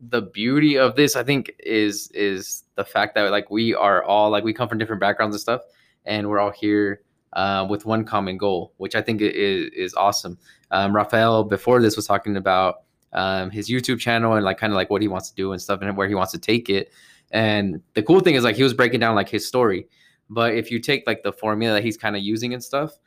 the 0.00 0.22
beauty 0.22 0.78
of 0.78 0.94
this, 0.94 1.16
I 1.16 1.24
think, 1.24 1.52
is 1.58 2.08
is 2.12 2.64
the 2.76 2.84
fact 2.84 3.16
that 3.16 3.30
like 3.32 3.50
we 3.50 3.74
are 3.74 4.04
all 4.04 4.30
like 4.30 4.44
we 4.44 4.52
come 4.52 4.68
from 4.68 4.78
different 4.78 5.00
backgrounds 5.00 5.34
and 5.34 5.40
stuff, 5.40 5.62
and 6.06 6.28
we're 6.28 6.38
all 6.38 6.52
here 6.52 7.02
uh, 7.32 7.66
with 7.68 7.84
one 7.84 8.04
common 8.04 8.38
goal, 8.38 8.72
which 8.76 8.94
I 8.94 9.02
think 9.02 9.20
is 9.20 9.70
is 9.74 9.94
awesome. 9.94 10.38
Um, 10.70 10.94
Rafael 10.94 11.42
before 11.42 11.82
this 11.82 11.96
was 11.96 12.06
talking 12.06 12.36
about 12.36 12.82
um, 13.12 13.50
his 13.50 13.68
YouTube 13.68 13.98
channel 13.98 14.34
and 14.34 14.44
like 14.44 14.58
kind 14.58 14.72
of 14.72 14.76
like 14.76 14.90
what 14.90 15.02
he 15.02 15.08
wants 15.08 15.30
to 15.30 15.34
do 15.34 15.52
and 15.52 15.60
stuff 15.60 15.80
and 15.82 15.96
where 15.96 16.08
he 16.08 16.14
wants 16.14 16.32
to 16.32 16.38
take 16.38 16.68
it. 16.68 16.90
And 17.30 17.82
the 17.94 18.02
cool 18.02 18.20
thing 18.20 18.34
is 18.34 18.44
like 18.44 18.56
he 18.56 18.62
was 18.62 18.74
breaking 18.74 19.00
down 19.00 19.14
like 19.14 19.28
his 19.28 19.46
story. 19.46 19.86
But 20.30 20.54
if 20.54 20.70
you 20.70 20.78
take 20.78 21.04
like 21.06 21.22
the 21.22 21.32
formula 21.32 21.74
that 21.74 21.84
he's 21.84 21.96
kind 21.96 22.16
of 22.16 22.22
using 22.22 22.52
and 22.52 22.62
stuff, 22.62 22.98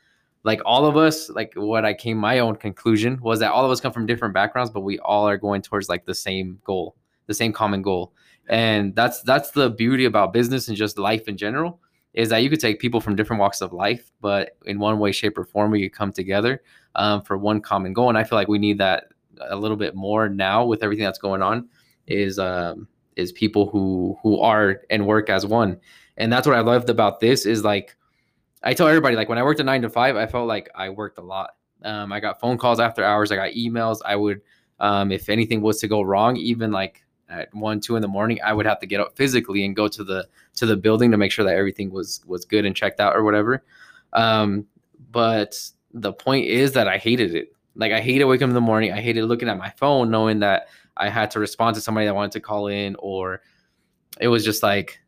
like 0.43 0.61
all 0.65 0.85
of 0.85 0.97
us, 0.97 1.29
like 1.29 1.53
what 1.55 1.85
I 1.85 1.93
came 1.93 2.17
my 2.17 2.39
own 2.39 2.55
conclusion 2.55 3.19
was 3.21 3.39
that 3.39 3.51
all 3.51 3.63
of 3.63 3.71
us 3.71 3.79
come 3.79 3.93
from 3.93 4.07
different 4.07 4.33
backgrounds, 4.33 4.71
but 4.71 4.81
we 4.81 4.97
all 4.99 5.27
are 5.27 5.37
going 5.37 5.61
towards 5.61 5.87
like 5.87 6.05
the 6.05 6.15
same 6.15 6.59
goal, 6.63 6.95
the 7.27 7.33
same 7.33 7.53
common 7.53 7.81
goal. 7.81 8.13
And 8.49 8.95
that's 8.95 9.21
that's 9.21 9.51
the 9.51 9.69
beauty 9.69 10.05
about 10.05 10.33
business 10.33 10.67
and 10.67 10.75
just 10.75 10.97
life 10.97 11.27
in 11.27 11.37
general 11.37 11.79
is 12.13 12.29
that 12.29 12.39
you 12.39 12.49
could 12.49 12.59
take 12.59 12.79
people 12.79 12.99
from 12.99 13.15
different 13.15 13.39
walks 13.39 13.61
of 13.61 13.71
life, 13.71 14.11
but 14.19 14.57
in 14.65 14.79
one 14.79 14.99
way, 14.99 15.11
shape, 15.11 15.37
or 15.37 15.45
form, 15.45 15.71
we 15.71 15.81
could 15.83 15.97
come 15.97 16.11
together 16.11 16.61
um, 16.95 17.21
for 17.21 17.37
one 17.37 17.61
common 17.61 17.93
goal. 17.93 18.09
And 18.09 18.17
I 18.17 18.23
feel 18.23 18.37
like 18.37 18.49
we 18.49 18.59
need 18.59 18.79
that 18.79 19.05
a 19.49 19.55
little 19.55 19.77
bit 19.77 19.95
more 19.95 20.29
now 20.29 20.65
with 20.65 20.83
everything 20.83 21.05
that's 21.05 21.19
going 21.19 21.41
on. 21.41 21.69
Is 22.07 22.39
um, 22.39 22.87
is 23.15 23.31
people 23.31 23.69
who 23.69 24.17
who 24.21 24.39
are 24.39 24.81
and 24.89 25.05
work 25.05 25.29
as 25.29 25.45
one, 25.45 25.79
and 26.17 26.31
that's 26.31 26.47
what 26.47 26.55
I 26.55 26.61
loved 26.61 26.89
about 26.89 27.19
this. 27.19 27.45
Is 27.45 27.63
like 27.63 27.95
I 28.63 28.73
tell 28.73 28.87
everybody, 28.87 29.15
like 29.15 29.29
when 29.29 29.37
I 29.37 29.43
worked 29.43 29.59
a 29.59 29.63
nine 29.63 29.81
to 29.81 29.89
five, 29.89 30.15
I 30.15 30.27
felt 30.27 30.47
like 30.47 30.69
I 30.75 30.89
worked 30.89 31.17
a 31.17 31.21
lot. 31.21 31.55
Um, 31.83 32.11
I 32.11 32.19
got 32.19 32.39
phone 32.39 32.57
calls 32.57 32.79
after 32.79 33.03
hours. 33.03 33.31
I 33.31 33.35
got 33.35 33.53
emails. 33.53 33.99
I 34.05 34.15
would, 34.15 34.41
um, 34.79 35.11
if 35.11 35.29
anything 35.29 35.61
was 35.61 35.79
to 35.79 35.87
go 35.87 36.01
wrong, 36.01 36.37
even 36.37 36.71
like 36.71 37.03
at 37.27 37.53
one, 37.55 37.79
two 37.79 37.95
in 37.95 38.01
the 38.01 38.07
morning, 38.07 38.39
I 38.43 38.53
would 38.53 38.65
have 38.65 38.79
to 38.81 38.85
get 38.85 38.99
up 38.99 39.15
physically 39.15 39.65
and 39.65 39.75
go 39.75 39.87
to 39.87 40.03
the 40.03 40.27
to 40.55 40.65
the 40.65 40.77
building 40.77 41.11
to 41.11 41.17
make 41.17 41.31
sure 41.31 41.45
that 41.45 41.55
everything 41.55 41.91
was 41.91 42.21
was 42.27 42.45
good 42.45 42.65
and 42.65 42.75
checked 42.75 42.99
out 42.99 43.15
or 43.15 43.23
whatever. 43.23 43.63
Um, 44.13 44.67
but 45.11 45.59
the 45.93 46.13
point 46.13 46.47
is 46.47 46.73
that 46.73 46.87
I 46.87 46.97
hated 46.97 47.33
it. 47.33 47.55
Like 47.75 47.91
I 47.91 48.01
hated 48.01 48.25
waking 48.25 48.45
up 48.45 48.49
in 48.49 48.55
the 48.55 48.61
morning. 48.61 48.91
I 48.91 49.01
hated 49.01 49.25
looking 49.25 49.49
at 49.49 49.57
my 49.57 49.69
phone, 49.71 50.11
knowing 50.11 50.39
that 50.39 50.67
I 50.97 51.09
had 51.09 51.31
to 51.31 51.39
respond 51.39 51.75
to 51.75 51.81
somebody 51.81 52.05
that 52.05 52.15
wanted 52.15 52.31
to 52.33 52.39
call 52.39 52.67
in, 52.67 52.95
or 52.99 53.41
it 54.19 54.27
was 54.27 54.43
just 54.43 54.61
like 54.61 54.99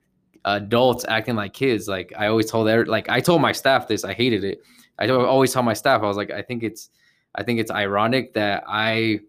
adults 0.45 1.05
acting 1.07 1.35
like 1.35 1.53
kids. 1.53 1.87
Like 1.87 2.13
I 2.17 2.27
always 2.27 2.49
told 2.49 2.67
their 2.67 2.85
like 2.85 3.09
I 3.09 3.19
told 3.19 3.41
my 3.41 3.51
staff 3.51 3.87
this. 3.87 4.03
I 4.03 4.13
hated 4.13 4.43
it. 4.43 4.61
I 4.99 5.09
always 5.09 5.51
tell 5.51 5.63
my 5.63 5.73
staff 5.73 6.01
I 6.01 6.07
was 6.07 6.17
like 6.17 6.31
I 6.31 6.41
think 6.41 6.63
it's 6.63 6.89
I 7.35 7.43
think 7.43 7.59
it's 7.59 7.71
ironic 7.71 8.33
that 8.33 8.63
I 8.67 9.21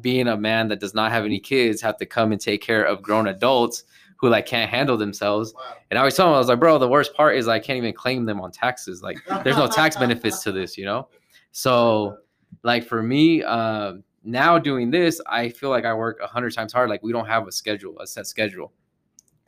being 0.00 0.26
a 0.26 0.36
man 0.36 0.68
that 0.68 0.80
does 0.80 0.94
not 0.94 1.12
have 1.12 1.24
any 1.24 1.38
kids 1.38 1.80
have 1.80 1.96
to 1.98 2.06
come 2.06 2.32
and 2.32 2.40
take 2.40 2.60
care 2.60 2.84
of 2.84 3.00
grown 3.00 3.28
adults 3.28 3.84
who 4.16 4.28
like 4.28 4.46
can't 4.46 4.70
handle 4.70 4.96
themselves. 4.96 5.54
Wow. 5.54 5.76
And 5.90 5.98
I 5.98 6.00
always 6.00 6.16
tell 6.16 6.26
them 6.26 6.34
I 6.34 6.38
was 6.38 6.48
like, 6.48 6.58
bro, 6.58 6.78
the 6.78 6.88
worst 6.88 7.14
part 7.14 7.36
is 7.36 7.46
I 7.46 7.58
can't 7.58 7.76
even 7.76 7.92
claim 7.92 8.24
them 8.24 8.40
on 8.40 8.50
taxes. 8.50 9.02
Like 9.02 9.18
there's 9.44 9.56
no 9.56 9.68
tax 9.68 9.96
benefits 9.96 10.42
to 10.44 10.52
this, 10.52 10.76
you 10.76 10.84
know? 10.84 11.08
So 11.52 12.18
like 12.62 12.84
for 12.84 13.02
me, 13.02 13.42
uh, 13.42 13.94
now 14.22 14.58
doing 14.58 14.90
this, 14.90 15.20
I 15.26 15.50
feel 15.50 15.70
like 15.70 15.84
I 15.84 15.92
work 15.92 16.20
a 16.22 16.26
hundred 16.26 16.54
times 16.54 16.72
hard. 16.72 16.88
Like 16.88 17.02
we 17.02 17.12
don't 17.12 17.26
have 17.26 17.46
a 17.46 17.52
schedule, 17.52 17.98
a 18.00 18.06
set 18.06 18.26
schedule 18.26 18.72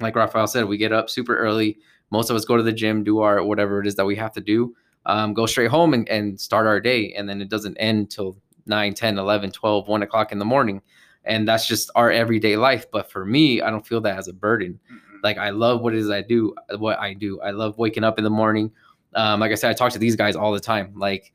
like 0.01 0.15
raphael 0.15 0.47
said, 0.47 0.65
we 0.65 0.77
get 0.77 0.93
up 0.93 1.09
super 1.11 1.37
early. 1.37 1.79
Most 2.11 2.31
of 2.31 2.37
us 2.37 2.45
go 2.45 2.57
to 2.57 2.63
the 2.63 2.73
gym, 2.73 3.03
do 3.03 3.21
our 3.21 3.43
whatever 3.43 3.81
it 3.81 3.87
is 3.87 3.95
that 3.97 4.05
we 4.05 4.17
have 4.17 4.33
to 4.33 4.41
do, 4.41 4.75
um, 5.07 5.35
go 5.35 5.47
straight 5.47 5.71
home 5.71 5.95
and, 5.95 6.09
and 6.09 6.41
start 6.41 6.67
our 6.67 6.81
day. 6.81 7.15
And 7.15 7.29
then 7.29 7.41
it 7.41 7.49
doesn't 7.49 7.77
end 7.79 8.11
till 8.11 8.37
9, 8.67 8.95
10, 8.95 9.19
11, 9.19 9.51
12, 9.51 9.89
1 9.89 10.03
o'clock 10.03 10.33
in 10.33 10.39
the 10.39 10.45
morning. 10.45 10.83
And 11.25 11.49
that's 11.49 11.67
just 11.67 11.91
our 11.95 12.11
everyday 12.11 12.57
life. 12.57 12.87
But 12.91 13.11
for 13.11 13.25
me, 13.25 13.61
I 13.61 13.71
don't 13.71 13.87
feel 13.87 14.01
that 14.03 14.19
as 14.19 14.29
a 14.29 14.33
burden. 14.33 14.79
Mm-hmm. 14.93 15.17
Like 15.25 15.39
I 15.39 15.51
love 15.51 15.81
what 15.81 15.95
it 15.95 15.99
is 15.99 16.11
I 16.11 16.23
do, 16.23 16.55
what 16.79 16.99
I 16.99 17.15
do. 17.15 17.41
I 17.41 17.51
love 17.51 17.79
waking 17.79 18.05
up 18.05 18.19
in 18.19 18.25
the 18.25 18.31
morning. 18.31 18.71
Um, 19.15 19.41
like 19.41 19.51
I 19.51 19.57
said, 19.57 19.71
I 19.71 19.75
talk 19.75 19.93
to 19.93 19.99
these 19.99 20.15
guys 20.15 20.37
all 20.37 20.53
the 20.53 20.61
time. 20.61 20.93
Like 20.95 21.33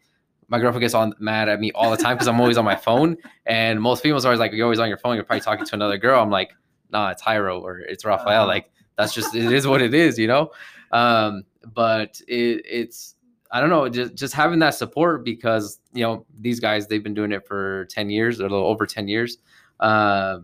my 0.51 0.60
girlfriend 0.60 0.81
gets 0.81 0.93
all 0.93 1.13
mad 1.17 1.48
at 1.48 1.62
me 1.62 1.72
all 1.72 1.89
the 1.89 1.98
time 1.98 2.15
because 2.15 2.27
I'm 2.27 2.39
always 2.39 2.58
on 2.58 2.65
my 2.65 2.75
phone. 2.75 3.15
And 3.46 3.81
most 3.81 4.03
females 4.03 4.25
are 4.25 4.27
always 4.27 4.39
like, 4.39 4.51
You're 4.51 4.65
always 4.65 4.79
on 4.79 4.89
your 4.89 4.98
phone. 4.98 5.15
You're 5.15 5.24
probably 5.24 5.39
talking 5.39 5.65
to 5.65 5.75
another 5.75 5.98
girl. 5.98 6.22
I'm 6.22 6.29
like, 6.29 6.51
nah, 6.91 7.10
it's 7.10 7.24
Jairo 7.24 7.62
or 7.62 7.79
it's 7.79 8.03
Rafael. 8.03 8.41
Uh-huh. 8.41 8.48
Like 8.48 8.70
that's 8.98 9.13
just 9.13 9.34
it 9.34 9.50
is 9.51 9.65
what 9.65 9.81
it 9.81 9.93
is, 9.93 10.20
you 10.20 10.27
know. 10.27 10.51
Um, 10.91 11.43
but 11.74 12.20
it, 12.27 12.65
it's 12.65 13.15
I 13.50 13.62
don't 13.62 13.70
know, 13.70 13.88
just 13.88 14.13
just 14.13 14.34
having 14.34 14.60
that 14.60 14.75
support 14.75 15.24
because 15.24 15.79
you 15.93 16.03
know 16.03 16.25
these 16.39 16.60
guys 16.60 16.88
they've 16.88 17.03
been 17.03 17.13
doing 17.13 17.31
it 17.31 17.48
for 17.48 17.86
ten 17.86 18.10
years 18.10 18.41
or 18.41 18.46
a 18.46 18.50
little 18.50 18.67
over 18.67 18.86
ten 18.86 19.08
years, 19.08 19.38
uh, 19.79 20.39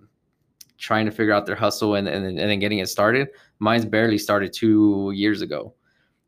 trying 0.77 1.05
to 1.05 1.11
figure 1.11 1.33
out 1.33 1.45
their 1.45 1.55
hustle 1.55 1.95
and, 1.95 2.07
and 2.07 2.25
and 2.25 2.37
then 2.37 2.59
getting 2.59 2.79
it 2.79 2.87
started. 2.87 3.27
Mine's 3.59 3.85
barely 3.85 4.17
started 4.17 4.53
two 4.53 5.11
years 5.13 5.41
ago, 5.41 5.73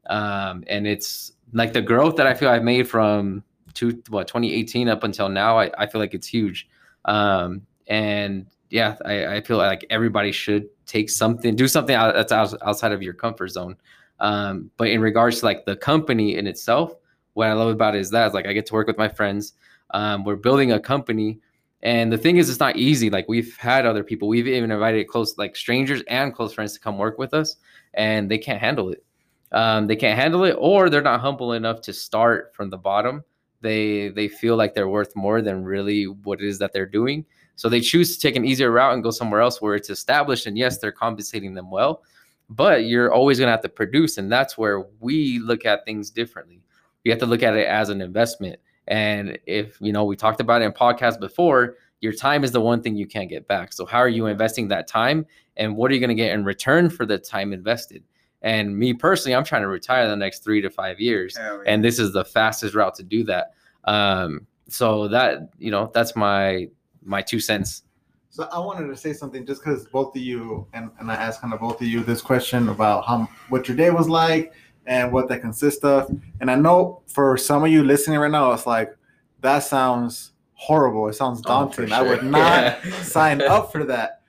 um, 0.09 0.65
and 0.67 0.85
it's 0.85 1.31
like 1.53 1.71
the 1.71 1.81
growth 1.81 2.17
that 2.17 2.27
I 2.27 2.33
feel 2.33 2.49
I've 2.49 2.63
made 2.63 2.89
from 2.89 3.43
two 3.73 4.01
what 4.09 4.27
2018 4.27 4.89
up 4.89 5.03
until 5.03 5.29
now. 5.29 5.57
I, 5.57 5.71
I 5.77 5.87
feel 5.87 6.01
like 6.01 6.13
it's 6.13 6.27
huge, 6.27 6.67
um, 7.05 7.61
and 7.87 8.45
yeah, 8.69 8.95
I, 9.05 9.37
I 9.37 9.41
feel 9.41 9.57
like 9.57 9.85
everybody 9.89 10.31
should 10.31 10.67
take 10.85 11.09
something, 11.09 11.55
do 11.55 11.67
something 11.67 11.95
that's 11.95 12.31
outside 12.31 12.91
of 12.91 13.01
your 13.01 13.13
comfort 13.13 13.49
zone. 13.49 13.75
Um, 14.19 14.69
but 14.77 14.89
in 14.89 15.01
regards 15.01 15.39
to 15.39 15.45
like 15.45 15.65
the 15.65 15.75
company 15.75 16.35
in 16.35 16.45
itself, 16.47 16.93
what 17.33 17.47
I 17.47 17.53
love 17.53 17.69
about 17.69 17.95
it 17.95 17.99
is 17.99 18.09
that 18.11 18.27
is 18.27 18.33
like 18.33 18.47
I 18.47 18.53
get 18.53 18.65
to 18.67 18.73
work 18.73 18.87
with 18.87 18.97
my 18.97 19.07
friends. 19.07 19.53
Um, 19.91 20.23
we're 20.23 20.35
building 20.35 20.71
a 20.71 20.79
company, 20.79 21.39
and 21.81 22.11
the 22.11 22.17
thing 22.17 22.37
is, 22.37 22.49
it's 22.49 22.59
not 22.59 22.75
easy. 22.75 23.09
Like 23.09 23.27
we've 23.27 23.55
had 23.57 23.85
other 23.85 24.03
people, 24.03 24.27
we've 24.27 24.47
even 24.47 24.71
invited 24.71 25.07
close, 25.07 25.37
like 25.37 25.55
strangers 25.55 26.03
and 26.07 26.33
close 26.33 26.53
friends, 26.53 26.73
to 26.73 26.79
come 26.79 26.97
work 26.97 27.17
with 27.17 27.33
us, 27.33 27.55
and 27.93 28.29
they 28.29 28.37
can't 28.37 28.59
handle 28.59 28.89
it. 28.89 29.03
Um, 29.51 29.87
they 29.87 29.95
can't 29.95 30.19
handle 30.19 30.43
it, 30.43 30.55
or 30.59 30.89
they're 30.89 31.01
not 31.01 31.21
humble 31.21 31.53
enough 31.53 31.81
to 31.81 31.93
start 31.93 32.53
from 32.53 32.69
the 32.69 32.77
bottom. 32.77 33.23
They 33.61 34.09
they 34.09 34.27
feel 34.27 34.55
like 34.55 34.73
they're 34.73 34.89
worth 34.89 35.15
more 35.15 35.41
than 35.41 35.63
really 35.63 36.05
what 36.05 36.41
it 36.41 36.47
is 36.47 36.59
that 36.59 36.73
they're 36.73 36.85
doing, 36.85 37.25
so 37.59 37.67
they 37.67 37.81
choose 37.81 38.15
to 38.15 38.21
take 38.21 38.37
an 38.37 38.45
easier 38.45 38.71
route 38.71 38.93
and 38.93 39.03
go 39.03 39.11
somewhere 39.11 39.41
else 39.41 39.61
where 39.61 39.75
it's 39.75 39.89
established. 39.89 40.45
And 40.45 40.57
yes, 40.57 40.77
they're 40.77 40.93
compensating 40.93 41.53
them 41.55 41.69
well, 41.69 42.03
but 42.49 42.85
you're 42.85 43.11
always 43.11 43.37
going 43.37 43.47
to 43.47 43.51
have 43.51 43.61
to 43.63 43.69
produce. 43.69 44.17
And 44.17 44.31
that's 44.31 44.57
where 44.57 44.85
we 45.01 45.39
look 45.39 45.65
at 45.65 45.83
things 45.83 46.09
differently. 46.09 46.61
You 47.03 47.11
have 47.11 47.19
to 47.19 47.25
look 47.25 47.43
at 47.43 47.57
it 47.57 47.67
as 47.67 47.89
an 47.89 47.99
investment. 47.99 48.61
And 48.87 49.37
if, 49.45 49.77
you 49.81 49.91
know, 49.91 50.05
we 50.05 50.15
talked 50.15 50.39
about 50.39 50.61
it 50.61 50.65
in 50.65 50.71
podcasts 50.71 51.19
before, 51.19 51.75
your 51.99 52.13
time 52.13 52.45
is 52.45 52.53
the 52.53 52.61
one 52.61 52.81
thing 52.81 52.95
you 52.95 53.05
can't 53.05 53.29
get 53.29 53.45
back. 53.47 53.73
So 53.73 53.85
how 53.85 53.97
are 53.97 54.07
you 54.07 54.27
investing 54.27 54.69
that 54.69 54.87
time? 54.87 55.25
And 55.57 55.75
what 55.75 55.91
are 55.91 55.93
you 55.93 55.99
going 55.99 56.09
to 56.09 56.15
get 56.15 56.31
in 56.31 56.45
return 56.45 56.89
for 56.89 57.05
the 57.05 57.17
time 57.17 57.51
invested? 57.51 58.03
And 58.41 58.77
me 58.77 58.93
personally, 58.93 59.35
I'm 59.35 59.43
trying 59.43 59.63
to 59.63 59.67
retire 59.67 60.03
in 60.03 60.09
the 60.09 60.15
next 60.15 60.43
three 60.43 60.61
to 60.61 60.69
five 60.69 60.99
years. 60.99 61.35
Yeah. 61.37 61.59
And 61.65 61.83
this 61.83 61.99
is 61.99 62.13
the 62.13 62.23
fastest 62.23 62.73
route 62.73 62.95
to 62.95 63.03
do 63.03 63.23
that. 63.25 63.53
Um, 63.83 64.47
so 64.67 65.07
that, 65.09 65.49
you 65.57 65.71
know, 65.71 65.91
that's 65.93 66.15
my 66.15 66.69
my 67.03 67.21
two 67.21 67.39
cents. 67.39 67.83
So 68.29 68.47
I 68.51 68.59
wanted 68.59 68.87
to 68.87 68.95
say 68.95 69.13
something 69.13 69.45
just 69.45 69.63
because 69.63 69.85
both 69.87 70.15
of 70.15 70.21
you 70.21 70.67
and, 70.73 70.91
and 70.99 71.11
I 71.11 71.15
asked 71.15 71.41
kind 71.41 71.53
of 71.53 71.59
both 71.59 71.81
of 71.81 71.87
you 71.87 72.03
this 72.03 72.21
question 72.21 72.69
about 72.69 73.05
how 73.05 73.27
what 73.49 73.67
your 73.67 73.75
day 73.75 73.89
was 73.89 74.07
like 74.07 74.53
and 74.85 75.11
what 75.11 75.27
that 75.29 75.41
consists 75.41 75.83
of. 75.83 76.15
And 76.39 76.49
I 76.49 76.55
know 76.55 77.01
for 77.07 77.37
some 77.37 77.63
of 77.63 77.71
you 77.71 77.83
listening 77.83 78.19
right 78.19 78.31
now, 78.31 78.51
it's 78.51 78.67
like 78.67 78.95
that 79.41 79.59
sounds 79.59 80.31
horrible. 80.53 81.07
It 81.07 81.13
sounds 81.13 81.41
oh, 81.45 81.49
daunting. 81.49 81.85
Oh, 81.85 81.87
sure. 81.87 81.97
I 81.97 82.01
would 82.01 82.23
not 82.23 82.79
yeah. 82.85 83.01
sign 83.01 83.41
up 83.41 83.71
for 83.71 83.83
that. 83.85 84.21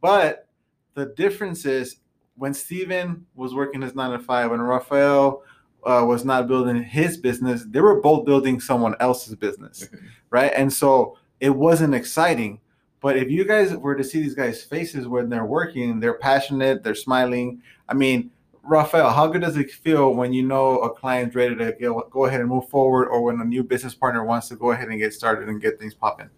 But 0.00 0.48
the 0.94 1.06
difference 1.06 1.64
is 1.64 1.96
when 2.36 2.54
Steven 2.54 3.26
was 3.34 3.54
working 3.54 3.82
his 3.82 3.94
nine 3.94 4.10
to 4.10 4.18
five, 4.18 4.50
when 4.50 4.60
Rafael 4.60 5.42
uh, 5.84 6.04
was 6.06 6.24
not 6.24 6.48
building 6.48 6.82
his 6.82 7.16
business, 7.16 7.64
they 7.68 7.80
were 7.80 8.00
both 8.00 8.24
building 8.24 8.60
someone 8.60 8.94
else's 9.00 9.34
business, 9.34 9.88
right? 10.30 10.52
And 10.54 10.72
so 10.72 11.18
it 11.40 11.50
wasn't 11.50 11.94
exciting. 11.94 12.60
But 13.00 13.16
if 13.16 13.30
you 13.30 13.44
guys 13.44 13.74
were 13.76 13.94
to 13.94 14.02
see 14.02 14.22
these 14.22 14.34
guys' 14.34 14.62
faces 14.62 15.06
when 15.06 15.28
they're 15.28 15.44
working, 15.44 16.00
they're 16.00 16.18
passionate, 16.18 16.82
they're 16.82 16.94
smiling. 16.94 17.60
I 17.88 17.94
mean, 17.94 18.30
Rafael, 18.62 19.10
how 19.10 19.26
good 19.26 19.42
does 19.42 19.58
it 19.58 19.70
feel 19.70 20.14
when 20.14 20.32
you 20.32 20.42
know 20.42 20.78
a 20.78 20.90
client's 20.90 21.36
ready 21.36 21.54
to 21.54 21.72
go, 21.72 22.08
go 22.10 22.24
ahead 22.24 22.40
and 22.40 22.48
move 22.48 22.68
forward, 22.70 23.08
or 23.08 23.22
when 23.22 23.38
a 23.40 23.44
new 23.44 23.62
business 23.62 23.94
partner 23.94 24.24
wants 24.24 24.48
to 24.48 24.56
go 24.56 24.70
ahead 24.70 24.88
and 24.88 24.98
get 24.98 25.12
started 25.12 25.48
and 25.50 25.60
get 25.60 25.78
things 25.78 25.92
popping? 25.92 26.30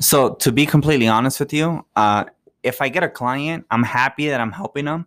So, 0.00 0.34
to 0.34 0.50
be 0.50 0.66
completely 0.66 1.06
honest 1.06 1.38
with 1.38 1.52
you, 1.52 1.86
uh, 1.94 2.24
if 2.64 2.82
I 2.82 2.88
get 2.88 3.04
a 3.04 3.08
client, 3.08 3.66
I'm 3.70 3.84
happy 3.84 4.28
that 4.28 4.40
I'm 4.40 4.50
helping 4.50 4.86
them. 4.86 5.06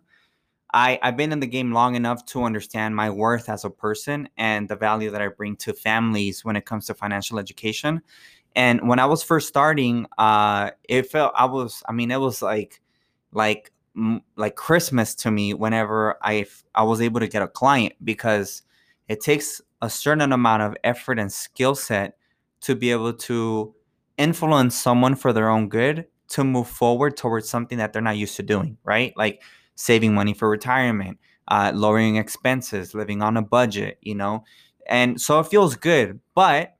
I, 0.74 0.98
I've 1.02 1.16
been 1.16 1.32
in 1.32 1.38
the 1.38 1.46
game 1.46 1.72
long 1.72 1.94
enough 1.94 2.26
to 2.26 2.42
understand 2.42 2.96
my 2.96 3.08
worth 3.08 3.48
as 3.48 3.64
a 3.64 3.70
person 3.70 4.28
and 4.36 4.68
the 4.68 4.74
value 4.74 5.08
that 5.12 5.22
I 5.22 5.28
bring 5.28 5.54
to 5.58 5.72
families 5.72 6.44
when 6.44 6.56
it 6.56 6.66
comes 6.66 6.86
to 6.86 6.94
financial 6.94 7.38
education. 7.38 8.02
And 8.56 8.88
when 8.88 8.98
I 8.98 9.06
was 9.06 9.22
first 9.22 9.46
starting, 9.46 10.06
uh, 10.18 10.72
it 10.88 11.08
felt 11.10 11.32
I 11.36 11.44
was. 11.44 11.84
I 11.88 11.92
mean, 11.92 12.10
it 12.10 12.20
was 12.20 12.42
like, 12.42 12.80
like, 13.32 13.72
like 14.36 14.56
Christmas 14.56 15.14
to 15.16 15.30
me 15.30 15.54
whenever 15.54 16.18
I 16.22 16.46
I 16.74 16.82
was 16.82 17.00
able 17.00 17.20
to 17.20 17.28
get 17.28 17.42
a 17.42 17.48
client 17.48 17.94
because 18.02 18.62
it 19.08 19.20
takes 19.20 19.60
a 19.80 19.88
certain 19.88 20.32
amount 20.32 20.62
of 20.62 20.76
effort 20.82 21.20
and 21.20 21.32
skill 21.32 21.76
set 21.76 22.16
to 22.62 22.74
be 22.74 22.90
able 22.90 23.12
to 23.12 23.74
influence 24.18 24.74
someone 24.74 25.14
for 25.14 25.32
their 25.32 25.48
own 25.48 25.68
good 25.68 26.06
to 26.26 26.42
move 26.42 26.66
forward 26.66 27.16
towards 27.16 27.48
something 27.48 27.78
that 27.78 27.92
they're 27.92 28.02
not 28.02 28.16
used 28.16 28.34
to 28.36 28.42
doing, 28.42 28.76
right? 28.82 29.12
Like 29.16 29.42
saving 29.74 30.14
money 30.14 30.34
for 30.34 30.48
retirement, 30.48 31.18
uh, 31.48 31.72
lowering 31.74 32.16
expenses, 32.16 32.94
living 32.94 33.22
on 33.22 33.36
a 33.36 33.42
budget, 33.42 33.98
you 34.00 34.14
know. 34.14 34.44
And 34.86 35.20
so 35.20 35.40
it 35.40 35.46
feels 35.46 35.76
good, 35.76 36.20
but 36.34 36.76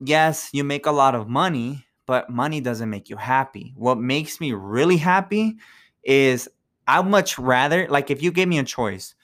yes, 0.00 0.50
you 0.52 0.64
make 0.64 0.86
a 0.86 0.92
lot 0.92 1.14
of 1.14 1.28
money, 1.28 1.86
but 2.06 2.30
money 2.30 2.60
doesn't 2.60 2.90
make 2.90 3.08
you 3.08 3.16
happy. 3.16 3.72
What 3.76 3.98
makes 3.98 4.40
me 4.40 4.52
really 4.52 4.98
happy 4.98 5.56
is 6.02 6.48
I 6.86 7.00
would 7.00 7.10
much 7.10 7.38
rather 7.38 7.88
like 7.88 8.10
if 8.10 8.22
you 8.22 8.30
gave 8.30 8.48
me 8.48 8.58
a 8.58 8.64
choice 8.64 9.14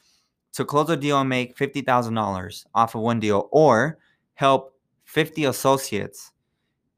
to 0.55 0.65
close 0.65 0.91
a 0.91 0.97
deal 0.97 1.21
and 1.21 1.29
make 1.29 1.57
$50,000 1.57 2.65
off 2.75 2.95
of 2.95 3.01
one 3.01 3.21
deal 3.21 3.49
or 3.53 3.99
help 4.35 4.75
50 5.05 5.45
associates 5.45 6.33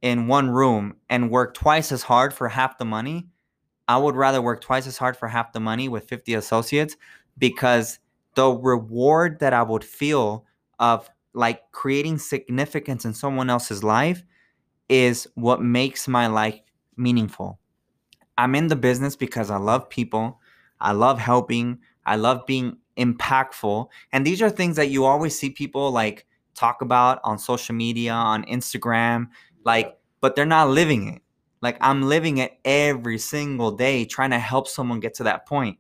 in 0.03 0.27
one 0.27 0.51
room 0.51 0.97
and 1.09 1.31
work 1.31 1.55
twice 1.55 1.93
as 1.93 2.03
hard 2.03 2.33
for 2.35 2.49
half 2.49 2.79
the 2.79 2.85
money, 2.85 3.27
I 3.89 3.99
would 3.99 4.17
rather 4.17 4.41
work 4.41 4.61
twice 4.61 4.87
as 4.87 4.97
hard 4.97 5.17
for 5.17 5.29
half 5.29 5.53
the 5.53 5.61
money 5.61 5.89
with 5.89 6.09
50 6.09 6.35
associates 6.35 6.97
because 7.39 7.99
the 8.35 8.51
reward 8.51 9.41
that 9.41 9.53
I 9.53 9.63
would 9.63 9.85
feel 9.85 10.45
of 10.79 11.09
like 11.35 11.71
creating 11.73 12.19
significance 12.19 13.05
in 13.05 13.13
someone 13.13 13.51
else's 13.51 13.85
life 13.85 14.25
is 14.89 15.27
what 15.35 15.61
makes 15.61 16.09
my 16.09 16.27
life 16.27 16.61
meaningful. 16.97 17.59
I'm 18.39 18.55
in 18.55 18.69
the 18.69 18.77
business 18.77 19.17
because 19.17 19.51
I 19.51 19.57
love 19.57 19.89
people, 19.89 20.41
I 20.81 20.93
love 20.93 21.19
helping, 21.19 21.79
I 22.07 22.17
love 22.17 22.47
being 22.47 22.79
impactful. 22.97 23.89
And 24.13 24.27
these 24.27 24.43
are 24.43 24.51
things 24.51 24.77
that 24.77 24.91
you 24.91 25.05
always 25.05 25.39
see 25.39 25.51
people 25.51 25.91
like 25.91 26.27
talk 26.55 26.83
about 26.83 27.21
on 27.25 27.39
social 27.39 27.75
media, 27.75 28.13
on 28.13 28.45
Instagram, 28.45 29.29
like, 29.65 29.97
but 30.21 30.37
they're 30.37 30.47
not 30.47 30.71
living 30.71 31.09
it. 31.09 31.23
Like, 31.65 31.79
I'm 31.81 32.03
living 32.03 32.39
it 32.39 32.59
every 32.65 33.19
single 33.19 33.73
day, 33.73 34.05
trying 34.05 34.31
to 34.31 34.39
help 34.39 34.69
someone 34.69 35.01
get 35.01 35.15
to 35.15 35.25
that 35.25 35.47
point. 35.47 35.79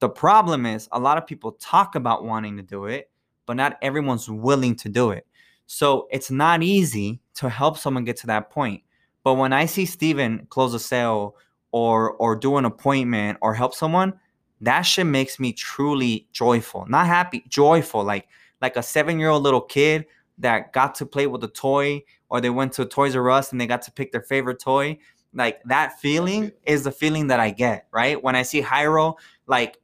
The 0.00 0.08
problem 0.08 0.66
is, 0.66 0.88
a 0.92 0.98
lot 0.98 1.16
of 1.16 1.26
people 1.26 1.52
talk 1.52 1.94
about 1.94 2.24
wanting 2.24 2.56
to 2.58 2.62
do 2.62 2.84
it, 2.84 3.08
but 3.46 3.56
not 3.56 3.78
everyone's 3.80 4.28
willing 4.28 4.74
to 4.76 4.88
do 4.88 5.12
it. 5.12 5.26
So 5.66 6.06
it's 6.10 6.30
not 6.30 6.62
easy 6.62 7.20
to 7.34 7.48
help 7.48 7.78
someone 7.78 8.04
get 8.04 8.16
to 8.18 8.26
that 8.26 8.50
point. 8.50 8.82
But 9.24 9.34
when 9.34 9.52
I 9.52 9.66
see 9.66 9.86
Steven 9.86 10.46
close 10.50 10.74
a 10.74 10.78
sale 10.78 11.36
or 11.72 12.12
or 12.12 12.36
do 12.36 12.56
an 12.56 12.64
appointment 12.64 13.38
or 13.40 13.54
help 13.54 13.74
someone, 13.74 14.12
that 14.60 14.82
shit 14.82 15.06
makes 15.06 15.40
me 15.40 15.52
truly 15.52 16.28
joyful. 16.32 16.86
Not 16.88 17.06
happy, 17.06 17.44
joyful. 17.48 18.04
Like 18.04 18.28
like 18.62 18.76
a 18.76 18.82
seven-year-old 18.82 19.42
little 19.42 19.60
kid 19.60 20.06
that 20.38 20.72
got 20.72 20.94
to 20.96 21.06
play 21.06 21.26
with 21.26 21.42
a 21.44 21.48
toy, 21.48 22.02
or 22.28 22.40
they 22.40 22.50
went 22.50 22.72
to 22.74 22.84
Toys 22.84 23.16
R 23.16 23.30
Us 23.30 23.52
and 23.52 23.60
they 23.60 23.66
got 23.66 23.82
to 23.82 23.92
pick 23.92 24.12
their 24.12 24.22
favorite 24.22 24.60
toy. 24.60 24.98
Like 25.34 25.62
that 25.64 25.98
feeling 26.00 26.52
is 26.64 26.84
the 26.84 26.92
feeling 26.92 27.26
that 27.28 27.40
I 27.40 27.50
get, 27.50 27.86
right? 27.92 28.22
When 28.22 28.36
I 28.36 28.42
see 28.42 28.62
Jairo 28.62 29.16
like 29.46 29.78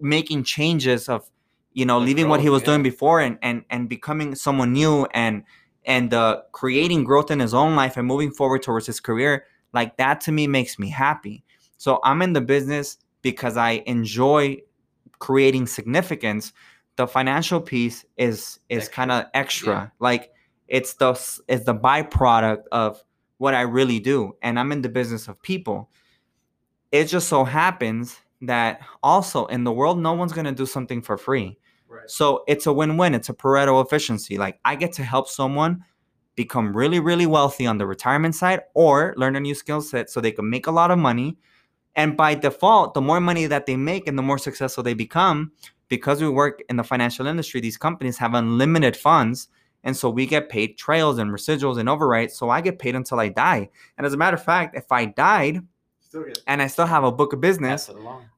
making 0.00 0.44
changes 0.44 1.08
of 1.08 1.28
you 1.72 1.86
know, 1.86 1.98
leaving 1.98 2.24
growth, 2.24 2.30
what 2.30 2.40
he 2.40 2.48
was 2.50 2.62
yeah. 2.62 2.66
doing 2.66 2.82
before 2.82 3.20
and 3.20 3.38
and 3.42 3.64
and 3.70 3.88
becoming 3.88 4.34
someone 4.34 4.72
new 4.72 5.06
and 5.14 5.44
and 5.84 6.12
uh, 6.12 6.42
creating 6.52 7.04
growth 7.04 7.30
in 7.30 7.40
his 7.40 7.54
own 7.54 7.74
life 7.76 7.96
and 7.96 8.06
moving 8.06 8.30
forward 8.30 8.62
towards 8.62 8.86
his 8.86 9.00
career, 9.00 9.44
like 9.72 9.96
that 9.96 10.20
to 10.22 10.32
me 10.32 10.46
makes 10.46 10.78
me 10.78 10.90
happy. 10.90 11.44
So 11.78 12.00
I'm 12.04 12.22
in 12.22 12.32
the 12.32 12.40
business 12.40 12.98
because 13.22 13.56
I 13.56 13.82
enjoy 13.86 14.58
creating 15.18 15.66
significance. 15.66 16.52
The 17.00 17.06
financial 17.06 17.62
piece 17.62 18.04
is 18.18 18.58
is 18.68 18.86
kind 18.86 19.10
of 19.10 19.24
extra. 19.32 19.72
Yeah. 19.72 19.88
Like 20.00 20.32
it's 20.68 20.92
the 20.96 21.12
it's 21.48 21.64
the 21.64 21.74
byproduct 21.74 22.64
of 22.72 23.02
what 23.38 23.54
I 23.54 23.62
really 23.62 24.00
do, 24.00 24.36
and 24.42 24.60
I'm 24.60 24.70
in 24.70 24.82
the 24.82 24.90
business 24.90 25.26
of 25.26 25.40
people. 25.40 25.88
It 26.92 27.06
just 27.06 27.26
so 27.30 27.42
happens 27.44 28.20
that 28.42 28.82
also 29.02 29.46
in 29.46 29.64
the 29.64 29.72
world, 29.72 29.98
no 29.98 30.12
one's 30.12 30.34
gonna 30.34 30.52
do 30.52 30.66
something 30.66 31.00
for 31.00 31.16
free. 31.16 31.56
So 32.06 32.44
it's 32.46 32.66
a 32.66 32.72
win-win. 32.72 33.14
It's 33.14 33.30
a 33.30 33.32
Pareto 33.32 33.82
efficiency. 33.82 34.36
Like 34.36 34.60
I 34.66 34.74
get 34.76 34.92
to 34.92 35.02
help 35.02 35.26
someone 35.26 35.82
become 36.34 36.76
really, 36.76 37.00
really 37.00 37.24
wealthy 37.24 37.66
on 37.66 37.78
the 37.78 37.86
retirement 37.86 38.34
side 38.34 38.60
or 38.74 39.14
learn 39.16 39.36
a 39.36 39.40
new 39.40 39.54
skill 39.54 39.80
set 39.80 40.10
so 40.10 40.20
they 40.20 40.32
can 40.32 40.50
make 40.50 40.66
a 40.66 40.70
lot 40.70 40.90
of 40.90 40.98
money. 40.98 41.38
And 41.96 42.14
by 42.14 42.34
default, 42.34 42.92
the 42.92 43.00
more 43.00 43.20
money 43.20 43.46
that 43.46 43.64
they 43.64 43.76
make 43.76 44.06
and 44.06 44.18
the 44.18 44.22
more 44.22 44.36
successful 44.36 44.82
they 44.84 44.92
become, 44.92 45.52
because 45.90 46.22
we 46.22 46.28
work 46.30 46.62
in 46.70 46.76
the 46.76 46.84
financial 46.84 47.26
industry, 47.26 47.60
these 47.60 47.76
companies 47.76 48.16
have 48.16 48.32
unlimited 48.32 48.96
funds. 48.96 49.48
And 49.82 49.94
so 49.96 50.08
we 50.08 50.24
get 50.24 50.48
paid 50.48 50.78
trails 50.78 51.18
and 51.18 51.30
residuals 51.30 51.78
and 51.78 51.88
overrides. 51.88 52.34
So 52.36 52.48
I 52.48 52.60
get 52.60 52.78
paid 52.78 52.94
until 52.94 53.18
I 53.18 53.28
die. 53.28 53.68
And 53.98 54.06
as 54.06 54.14
a 54.14 54.16
matter 54.16 54.36
of 54.36 54.44
fact, 54.44 54.76
if 54.76 54.90
I 54.92 55.06
died 55.06 55.60
and 56.46 56.62
I 56.62 56.68
still 56.68 56.86
have 56.86 57.02
a 57.04 57.12
book 57.12 57.32
of 57.32 57.40
business, 57.40 57.90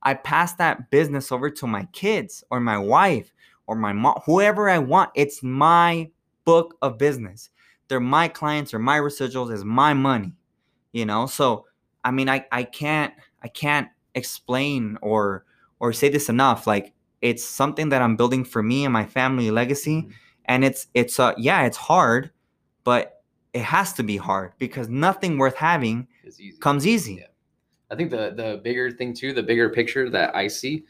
I 0.02 0.14
pass 0.14 0.54
that 0.54 0.90
business 0.90 1.30
over 1.30 1.50
to 1.50 1.66
my 1.66 1.84
kids 1.92 2.42
or 2.50 2.58
my 2.58 2.78
wife 2.78 3.32
or 3.66 3.76
my 3.76 3.92
mom, 3.92 4.20
whoever 4.24 4.68
I 4.70 4.78
want. 4.78 5.10
It's 5.14 5.42
my 5.42 6.10
book 6.44 6.76
of 6.80 6.96
business. 6.96 7.50
They're 7.88 8.00
my 8.00 8.28
clients 8.28 8.72
or 8.72 8.78
my 8.78 8.98
residuals 8.98 9.52
is 9.52 9.64
my 9.64 9.92
money. 9.94 10.32
You 10.92 11.06
know, 11.06 11.26
so 11.26 11.66
I 12.04 12.10
mean, 12.12 12.28
I 12.28 12.46
I 12.52 12.64
can't 12.64 13.12
I 13.42 13.48
can't 13.48 13.88
explain 14.14 14.96
or 15.02 15.44
or 15.80 15.92
say 15.92 16.08
this 16.08 16.28
enough. 16.28 16.66
Like 16.66 16.92
it's 17.22 17.44
something 17.44 17.88
that 17.88 18.02
I'm 18.02 18.16
building 18.16 18.44
for 18.44 18.62
me 18.62 18.84
and 18.84 18.92
my 18.92 19.06
family 19.06 19.50
legacy, 19.50 20.02
mm-hmm. 20.02 20.10
and 20.46 20.64
it's 20.64 20.88
it's 20.94 21.18
uh 21.18 21.32
yeah, 21.38 21.64
it's 21.64 21.76
hard, 21.76 22.30
but 22.84 23.22
it 23.54 23.62
has 23.62 23.92
to 23.94 24.02
be 24.02 24.16
hard 24.16 24.52
because 24.58 24.88
nothing 24.88 25.38
worth 25.38 25.56
having 25.56 26.06
easy. 26.26 26.52
comes 26.60 26.86
easy. 26.86 27.14
Yeah. 27.14 27.26
I 27.90 27.96
think 27.96 28.10
the 28.10 28.32
the 28.36 28.60
bigger 28.62 28.90
thing 28.90 29.14
too, 29.14 29.32
the 29.32 29.42
bigger 29.42 29.70
picture 29.70 30.10
that 30.10 30.34
I 30.36 30.48
see 30.48 30.84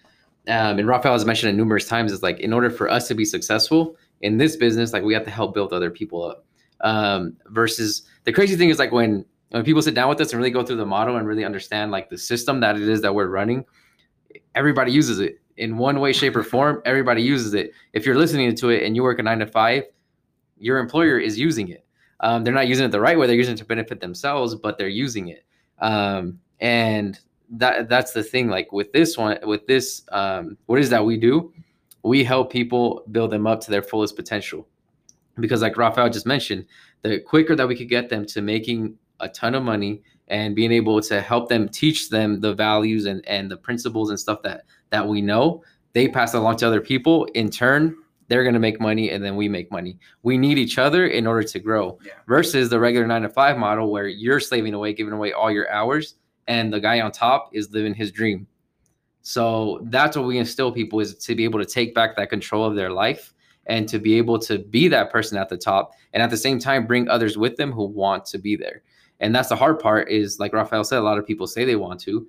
um, 0.48 0.78
and 0.78 0.88
Rafael 0.88 1.12
has 1.12 1.24
mentioned 1.24 1.50
it 1.50 1.56
numerous 1.56 1.86
times, 1.86 2.10
is 2.10 2.22
like 2.22 2.40
in 2.40 2.52
order 2.52 2.68
for 2.68 2.90
us 2.90 3.06
to 3.08 3.14
be 3.14 3.24
successful 3.24 3.96
in 4.22 4.38
this 4.38 4.56
business, 4.56 4.92
like 4.92 5.04
we 5.04 5.14
have 5.14 5.24
to 5.24 5.30
help 5.30 5.54
build 5.54 5.72
other 5.72 5.90
people 5.90 6.24
up. 6.24 6.44
Um, 6.80 7.36
versus 7.50 8.02
the 8.24 8.32
crazy 8.32 8.56
thing 8.56 8.68
is 8.68 8.78
like 8.80 8.90
when 8.90 9.24
when 9.50 9.62
people 9.62 9.82
sit 9.82 9.94
down 9.94 10.08
with 10.08 10.20
us 10.20 10.32
and 10.32 10.38
really 10.38 10.50
go 10.50 10.64
through 10.64 10.76
the 10.76 10.86
model 10.86 11.16
and 11.16 11.26
really 11.28 11.44
understand 11.44 11.92
like 11.92 12.10
the 12.10 12.18
system 12.18 12.58
that 12.60 12.74
it 12.74 12.88
is 12.88 13.02
that 13.02 13.14
we're 13.14 13.28
running, 13.28 13.64
everybody 14.54 14.90
uses 14.90 15.20
it 15.20 15.40
in 15.56 15.76
one 15.76 16.00
way, 16.00 16.12
shape, 16.12 16.36
or 16.36 16.42
form. 16.42 16.82
Everybody 16.84 17.22
uses 17.22 17.54
it. 17.54 17.72
If 17.92 18.06
you're 18.06 18.16
listening 18.16 18.54
to 18.54 18.70
it 18.70 18.84
and 18.84 18.96
you 18.96 19.02
work 19.02 19.18
a 19.18 19.22
nine 19.22 19.38
to 19.40 19.46
five, 19.46 19.84
your 20.58 20.78
employer 20.78 21.18
is 21.18 21.38
using 21.38 21.68
it. 21.68 21.84
Um, 22.20 22.44
they're 22.44 22.54
not 22.54 22.68
using 22.68 22.86
it 22.86 22.90
the 22.90 23.00
right 23.00 23.18
way. 23.18 23.26
They're 23.26 23.36
using 23.36 23.54
it 23.54 23.58
to 23.58 23.64
benefit 23.64 24.00
themselves, 24.00 24.54
but 24.54 24.78
they're 24.78 24.88
using 24.88 25.28
it. 25.28 25.44
Um, 25.80 26.38
and 26.60 27.18
that 27.52 27.88
that's 27.88 28.12
the 28.12 28.22
thing 28.22 28.48
like 28.48 28.72
with 28.72 28.92
this 28.92 29.18
one 29.18 29.38
with 29.42 29.66
this 29.66 30.02
um 30.12 30.56
what 30.66 30.78
is 30.78 30.88
that 30.88 31.04
we 31.04 31.18
do 31.18 31.52
we 32.02 32.24
help 32.24 32.50
people 32.50 33.04
build 33.12 33.30
them 33.30 33.46
up 33.46 33.60
to 33.60 33.70
their 33.70 33.82
fullest 33.82 34.16
potential 34.16 34.66
because 35.38 35.60
like 35.60 35.76
rafael 35.76 36.08
just 36.08 36.26
mentioned 36.26 36.64
the 37.02 37.20
quicker 37.20 37.54
that 37.54 37.68
we 37.68 37.76
could 37.76 37.90
get 37.90 38.08
them 38.08 38.24
to 38.24 38.40
making 38.40 38.96
a 39.20 39.28
ton 39.28 39.54
of 39.54 39.62
money 39.62 40.02
and 40.28 40.56
being 40.56 40.72
able 40.72 41.00
to 41.00 41.20
help 41.20 41.48
them 41.48 41.68
teach 41.68 42.08
them 42.08 42.40
the 42.40 42.54
values 42.54 43.04
and 43.04 43.26
and 43.28 43.50
the 43.50 43.56
principles 43.56 44.08
and 44.08 44.18
stuff 44.18 44.40
that 44.42 44.64
that 44.92 45.06
we 45.06 45.20
know 45.20 45.62
they 45.92 46.06
pass 46.06 46.32
it 46.34 46.38
along 46.38 46.56
to 46.56 46.66
other 46.66 46.80
people 46.80 47.24
in 47.34 47.50
turn 47.50 47.96
they're 48.28 48.44
going 48.44 48.54
to 48.54 48.60
make 48.60 48.80
money 48.80 49.10
and 49.10 49.22
then 49.22 49.34
we 49.34 49.48
make 49.48 49.70
money 49.72 49.98
we 50.22 50.38
need 50.38 50.56
each 50.56 50.78
other 50.78 51.08
in 51.08 51.26
order 51.26 51.42
to 51.42 51.58
grow 51.58 51.98
yeah. 52.04 52.12
versus 52.28 52.70
the 52.70 52.78
regular 52.78 53.06
nine 53.06 53.22
to 53.22 53.28
five 53.28 53.58
model 53.58 53.90
where 53.90 54.06
you're 54.06 54.40
slaving 54.40 54.72
away 54.72 54.92
giving 54.92 55.12
away 55.12 55.32
all 55.32 55.50
your 55.50 55.68
hours 55.70 56.14
and 56.48 56.72
the 56.72 56.80
guy 56.80 57.00
on 57.00 57.12
top 57.12 57.50
is 57.52 57.70
living 57.72 57.94
his 57.94 58.10
dream. 58.10 58.46
So 59.22 59.80
that's 59.84 60.16
what 60.16 60.26
we 60.26 60.38
instill 60.38 60.72
people 60.72 61.00
is 61.00 61.14
to 61.14 61.34
be 61.34 61.44
able 61.44 61.60
to 61.60 61.66
take 61.66 61.94
back 61.94 62.16
that 62.16 62.30
control 62.30 62.64
of 62.64 62.74
their 62.74 62.90
life 62.90 63.32
and 63.66 63.88
to 63.88 64.00
be 64.00 64.14
able 64.14 64.38
to 64.40 64.58
be 64.58 64.88
that 64.88 65.10
person 65.10 65.38
at 65.38 65.48
the 65.48 65.56
top 65.56 65.92
and 66.12 66.22
at 66.22 66.30
the 66.30 66.36
same 66.36 66.58
time 66.58 66.86
bring 66.86 67.08
others 67.08 67.38
with 67.38 67.56
them 67.56 67.70
who 67.70 67.84
want 67.84 68.24
to 68.26 68.38
be 68.38 68.56
there. 68.56 68.82
And 69.20 69.34
that's 69.34 69.50
the 69.50 69.56
hard 69.56 69.78
part 69.78 70.10
is 70.10 70.40
like 70.40 70.52
Rafael 70.52 70.82
said, 70.82 70.98
a 70.98 71.02
lot 71.02 71.18
of 71.18 71.26
people 71.26 71.46
say 71.46 71.64
they 71.64 71.76
want 71.76 72.00
to, 72.00 72.26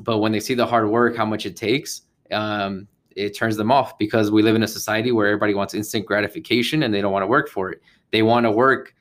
but 0.00 0.18
when 0.18 0.32
they 0.32 0.40
see 0.40 0.54
the 0.54 0.66
hard 0.66 0.88
work, 0.88 1.16
how 1.16 1.24
much 1.24 1.46
it 1.46 1.56
takes, 1.56 2.02
um, 2.30 2.88
it 3.16 3.36
turns 3.36 3.56
them 3.56 3.70
off 3.70 3.96
because 3.98 4.30
we 4.30 4.42
live 4.42 4.56
in 4.56 4.62
a 4.62 4.68
society 4.68 5.12
where 5.12 5.26
everybody 5.26 5.54
wants 5.54 5.74
instant 5.74 6.04
gratification 6.06 6.82
and 6.82 6.92
they 6.92 7.00
don't 7.00 7.12
want 7.12 7.22
to 7.22 7.28
work 7.28 7.48
for 7.48 7.70
it. 7.70 7.80
They 8.10 8.22
want 8.22 8.44
to 8.44 8.50
work 8.50 8.94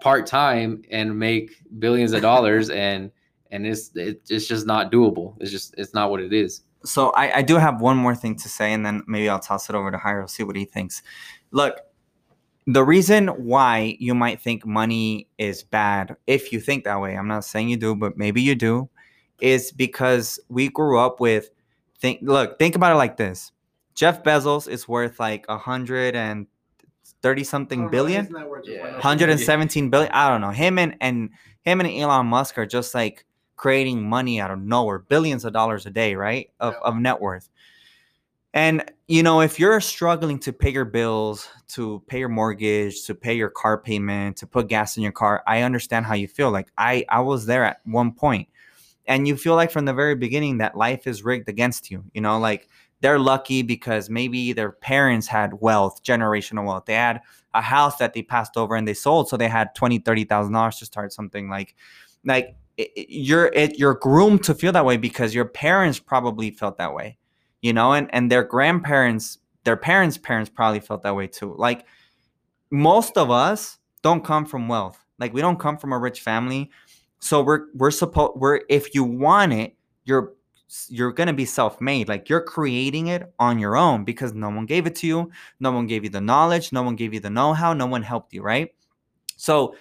part 0.00 0.26
time 0.26 0.82
and 0.90 1.16
make 1.18 1.62
billions 1.78 2.12
of 2.12 2.22
dollars 2.22 2.70
and 2.86 3.10
and 3.50 3.66
it's 3.66 3.92
it's 3.94 4.48
just 4.48 4.66
not 4.66 4.90
doable. 4.90 5.36
It's 5.40 5.50
just 5.50 5.74
it's 5.78 5.94
not 5.94 6.10
what 6.10 6.20
it 6.20 6.32
is. 6.32 6.62
So 6.84 7.10
I, 7.10 7.38
I 7.38 7.42
do 7.42 7.56
have 7.56 7.80
one 7.80 7.96
more 7.96 8.14
thing 8.14 8.36
to 8.36 8.48
say, 8.48 8.72
and 8.72 8.84
then 8.84 9.02
maybe 9.06 9.28
I'll 9.28 9.38
toss 9.38 9.70
it 9.70 9.76
over 9.76 9.90
to 9.90 9.96
Jairo, 9.96 10.28
see 10.28 10.42
what 10.42 10.56
he 10.56 10.64
thinks. 10.64 11.02
Look, 11.50 11.80
the 12.66 12.84
reason 12.84 13.28
why 13.28 13.96
you 14.00 14.14
might 14.14 14.40
think 14.40 14.66
money 14.66 15.28
is 15.38 15.62
bad, 15.62 16.16
if 16.26 16.52
you 16.52 16.60
think 16.60 16.84
that 16.84 17.00
way, 17.00 17.16
I'm 17.16 17.28
not 17.28 17.44
saying 17.44 17.68
you 17.68 17.76
do, 17.76 17.94
but 17.94 18.18
maybe 18.18 18.42
you 18.42 18.54
do, 18.54 18.90
is 19.40 19.72
because 19.72 20.38
we 20.48 20.68
grew 20.68 20.98
up 20.98 21.20
with 21.20 21.50
think 21.98 22.20
look, 22.22 22.58
think 22.58 22.74
about 22.74 22.92
it 22.92 22.96
like 22.96 23.16
this. 23.16 23.52
Jeff 23.94 24.22
Bezos 24.22 24.68
is 24.68 24.88
worth 24.88 25.20
like 25.20 25.46
a 25.48 25.58
hundred 25.58 26.16
and 26.16 26.46
thirty 27.22 27.44
something 27.44 27.88
billion, 27.88 28.28
yeah. 28.64 28.92
117 28.92 29.90
billion. 29.90 30.12
I 30.12 30.28
don't 30.28 30.40
know. 30.40 30.50
Him 30.50 30.78
and 30.78 30.96
and 31.00 31.30
him 31.62 31.80
and 31.80 31.88
Elon 31.88 32.26
Musk 32.26 32.58
are 32.58 32.66
just 32.66 32.94
like 32.94 33.24
creating 33.56 34.08
money 34.08 34.40
out 34.40 34.50
of 34.50 34.60
nowhere, 34.60 34.98
billions 34.98 35.44
of 35.44 35.52
dollars 35.52 35.86
a 35.86 35.90
day, 35.90 36.14
right? 36.14 36.50
Of, 36.60 36.74
yeah. 36.74 36.88
of 36.88 36.96
net 36.96 37.20
worth. 37.20 37.48
And 38.52 38.84
you 39.08 39.22
know, 39.22 39.40
if 39.40 39.58
you're 39.58 39.80
struggling 39.80 40.38
to 40.40 40.52
pay 40.52 40.70
your 40.70 40.84
bills, 40.84 41.48
to 41.68 42.02
pay 42.06 42.20
your 42.20 42.28
mortgage, 42.28 43.04
to 43.06 43.14
pay 43.14 43.34
your 43.34 43.50
car 43.50 43.78
payment, 43.78 44.36
to 44.38 44.46
put 44.46 44.68
gas 44.68 44.96
in 44.96 45.02
your 45.02 45.12
car, 45.12 45.42
I 45.46 45.62
understand 45.62 46.06
how 46.06 46.14
you 46.14 46.28
feel. 46.28 46.50
Like 46.50 46.68
I 46.78 47.04
I 47.08 47.20
was 47.20 47.46
there 47.46 47.64
at 47.64 47.80
one 47.84 48.12
point. 48.12 48.48
And 49.06 49.28
you 49.28 49.36
feel 49.36 49.54
like 49.54 49.70
from 49.70 49.84
the 49.84 49.92
very 49.92 50.14
beginning 50.14 50.58
that 50.58 50.76
life 50.76 51.06
is 51.06 51.22
rigged 51.22 51.48
against 51.48 51.90
you. 51.90 52.04
You 52.14 52.20
know, 52.20 52.38
like 52.38 52.68
they're 53.00 53.18
lucky 53.18 53.62
because 53.62 54.08
maybe 54.08 54.54
their 54.54 54.72
parents 54.72 55.26
had 55.26 55.60
wealth, 55.60 56.02
generational 56.02 56.66
wealth. 56.66 56.86
They 56.86 56.94
had 56.94 57.20
a 57.52 57.60
house 57.60 57.96
that 57.98 58.14
they 58.14 58.22
passed 58.22 58.56
over 58.56 58.74
and 58.74 58.88
they 58.88 58.94
sold, 58.94 59.28
so 59.28 59.36
they 59.36 59.48
had 59.48 59.74
twenty, 59.74 59.98
thirty 59.98 60.24
thousand 60.24 60.54
dollars 60.54 60.78
to 60.78 60.86
start 60.86 61.12
something 61.12 61.50
like, 61.50 61.74
like 62.24 62.56
it, 62.76 62.90
you're 63.08 63.46
it, 63.46 63.78
you're 63.78 63.94
groomed 63.94 64.42
to 64.44 64.54
feel 64.54 64.72
that 64.72 64.84
way 64.84 64.96
because 64.96 65.34
your 65.34 65.44
parents 65.44 65.98
probably 65.98 66.50
felt 66.50 66.78
that 66.78 66.94
way, 66.94 67.18
you 67.60 67.72
know, 67.72 67.92
and 67.92 68.08
and 68.14 68.32
their 68.32 68.42
grandparents, 68.42 69.38
their 69.64 69.76
parents' 69.76 70.18
parents 70.18 70.50
probably 70.50 70.80
felt 70.80 71.02
that 71.02 71.14
way 71.14 71.26
too. 71.26 71.54
Like 71.56 71.84
most 72.70 73.16
of 73.16 73.30
us 73.30 73.78
don't 74.02 74.24
come 74.24 74.46
from 74.46 74.66
wealth, 74.66 74.98
like 75.18 75.32
we 75.34 75.40
don't 75.40 75.60
come 75.60 75.76
from 75.76 75.92
a 75.92 75.98
rich 75.98 76.20
family, 76.22 76.70
so 77.24 77.42
we're 77.42 77.68
we're 77.72 77.90
supposed 77.90 78.32
we're 78.36 78.60
if 78.68 78.94
you 78.94 79.02
want 79.02 79.54
it, 79.54 79.74
you're 80.04 80.34
you're 80.88 81.10
going 81.10 81.26
to 81.26 81.32
be 81.32 81.46
self-made 81.46 82.06
like 82.06 82.28
you're 82.28 82.42
creating 82.42 83.06
it 83.06 83.32
on 83.38 83.58
your 83.58 83.76
own 83.76 84.04
because 84.04 84.34
no 84.34 84.50
one 84.50 84.66
gave 84.66 84.86
it 84.86 84.94
to 84.96 85.06
you 85.06 85.30
no 85.60 85.70
one 85.70 85.86
gave 85.86 86.04
you 86.04 86.10
the 86.10 86.20
knowledge 86.20 86.72
no 86.72 86.82
one 86.82 86.96
gave 86.96 87.14
you 87.14 87.20
the 87.20 87.30
know-how 87.30 87.72
no 87.72 87.86
one 87.86 88.02
helped 88.02 88.34
you 88.34 88.42
right? 88.42 88.74
So 89.36 89.74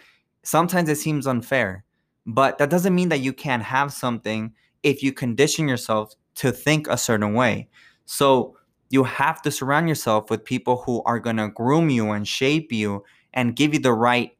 sometimes 0.43 0.87
it 0.87 0.97
seems 0.97 1.27
unfair 1.27 1.83
but 2.25 2.59
that 2.59 2.69
doesn't 2.69 2.95
mean 2.95 3.09
that 3.09 3.19
you 3.19 3.33
can't 3.33 3.63
have 3.63 3.91
something 3.91 4.53
if 4.83 5.03
you 5.03 5.11
condition 5.11 5.67
yourself 5.67 6.13
to 6.35 6.51
think 6.51 6.87
a 6.87 6.97
certain 6.97 7.33
way. 7.33 7.67
So 8.05 8.55
you 8.89 9.03
have 9.03 9.41
to 9.41 9.51
surround 9.51 9.89
yourself 9.89 10.29
with 10.29 10.45
people 10.45 10.77
who 10.85 11.03
are 11.03 11.19
going 11.19 11.37
to 11.37 11.49
groom 11.49 11.89
you 11.89 12.11
and 12.11 12.25
shape 12.25 12.71
you 12.71 13.03
and 13.33 13.55
give 13.55 13.73
you 13.73 13.79
the 13.79 13.93
right 13.93 14.37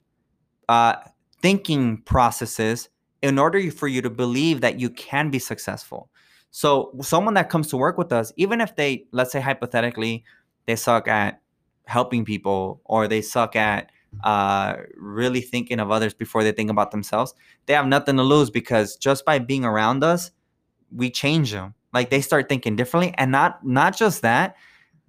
uh, 0.70 0.96
thinking 1.42 1.98
processes 1.98 2.90
in 3.24 3.40
order 3.40 3.72
for 3.72 3.88
you 3.88 4.04
to 4.04 4.10
believe 4.12 4.62
that 4.62 4.80
you 4.80 4.92
can 4.92 5.32
be 5.32 5.40
successful 5.40 6.10
so 6.56 6.92
someone 7.02 7.34
that 7.34 7.50
comes 7.50 7.68
to 7.70 7.78
work 7.78 7.98
with 7.98 8.12
us, 8.12 8.32
even 8.38 8.62
if 8.62 8.76
they, 8.76 9.08
let's 9.12 9.32
say 9.32 9.42
hypothetically, 9.42 10.24
they 10.68 10.76
suck 10.76 11.08
at 11.08 11.42
helping 11.86 12.26
people 12.26 12.80
or 12.86 13.08
they 13.08 13.24
suck 13.24 13.56
at 13.56 13.92
uh, 14.24 14.76
really 14.96 15.42
thinking 15.42 15.80
of 15.80 15.90
others 15.90 16.14
before 16.14 16.44
they 16.44 16.52
think 16.52 16.70
about 16.70 16.92
themselves, 16.92 17.34
they 17.66 17.74
have 17.74 17.88
nothing 17.88 18.18
to 18.18 18.24
lose 18.24 18.52
because 18.52 18.96
just 18.98 19.26
by 19.26 19.40
being 19.40 19.66
around 19.66 20.04
us, 20.04 20.30
we 20.96 21.10
change 21.10 21.52
them. 21.52 21.74
Like 21.92 22.12
they 22.12 22.22
start 22.22 22.50
thinking 22.50 22.76
differently, 22.76 23.16
and 23.18 23.32
not 23.32 23.66
not 23.66 23.98
just 23.98 24.22
that, 24.22 24.56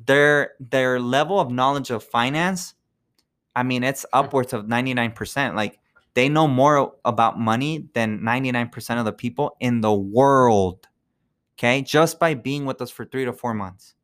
their 0.02 0.52
their 0.58 0.98
level 0.98 1.38
of 1.38 1.50
knowledge 1.50 1.90
of 1.90 2.02
finance, 2.02 2.72
I 3.54 3.64
mean, 3.64 3.84
it's 3.84 4.06
upwards 4.14 4.54
of 4.54 4.66
ninety 4.66 4.94
nine 4.94 5.12
percent. 5.12 5.56
Like 5.56 5.78
they 6.14 6.28
know 6.28 6.48
more 6.48 6.94
about 7.04 7.38
money 7.38 7.88
than 7.94 8.22
ninety 8.24 8.50
nine 8.52 8.68
percent 8.68 8.98
of 8.98 9.04
the 9.04 9.12
people 9.12 9.56
in 9.60 9.80
the 9.80 9.92
world 9.92 10.88
okay? 11.58 11.82
Just 11.82 12.18
by 12.18 12.34
being 12.34 12.64
with 12.64 12.80
us 12.82 12.90
for 12.90 13.04
three 13.04 13.24
to 13.24 13.32
four 13.32 13.54
months. 13.54 13.94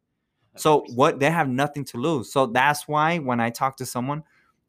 So 0.56 0.84
what 0.94 1.20
they 1.20 1.30
have 1.30 1.48
nothing 1.48 1.84
to 1.86 1.96
lose. 1.96 2.32
So 2.32 2.46
that's 2.46 2.88
why 2.88 3.18
when 3.18 3.40
i 3.40 3.50
talk 3.50 3.76
to 3.76 3.86
someone 3.86 4.22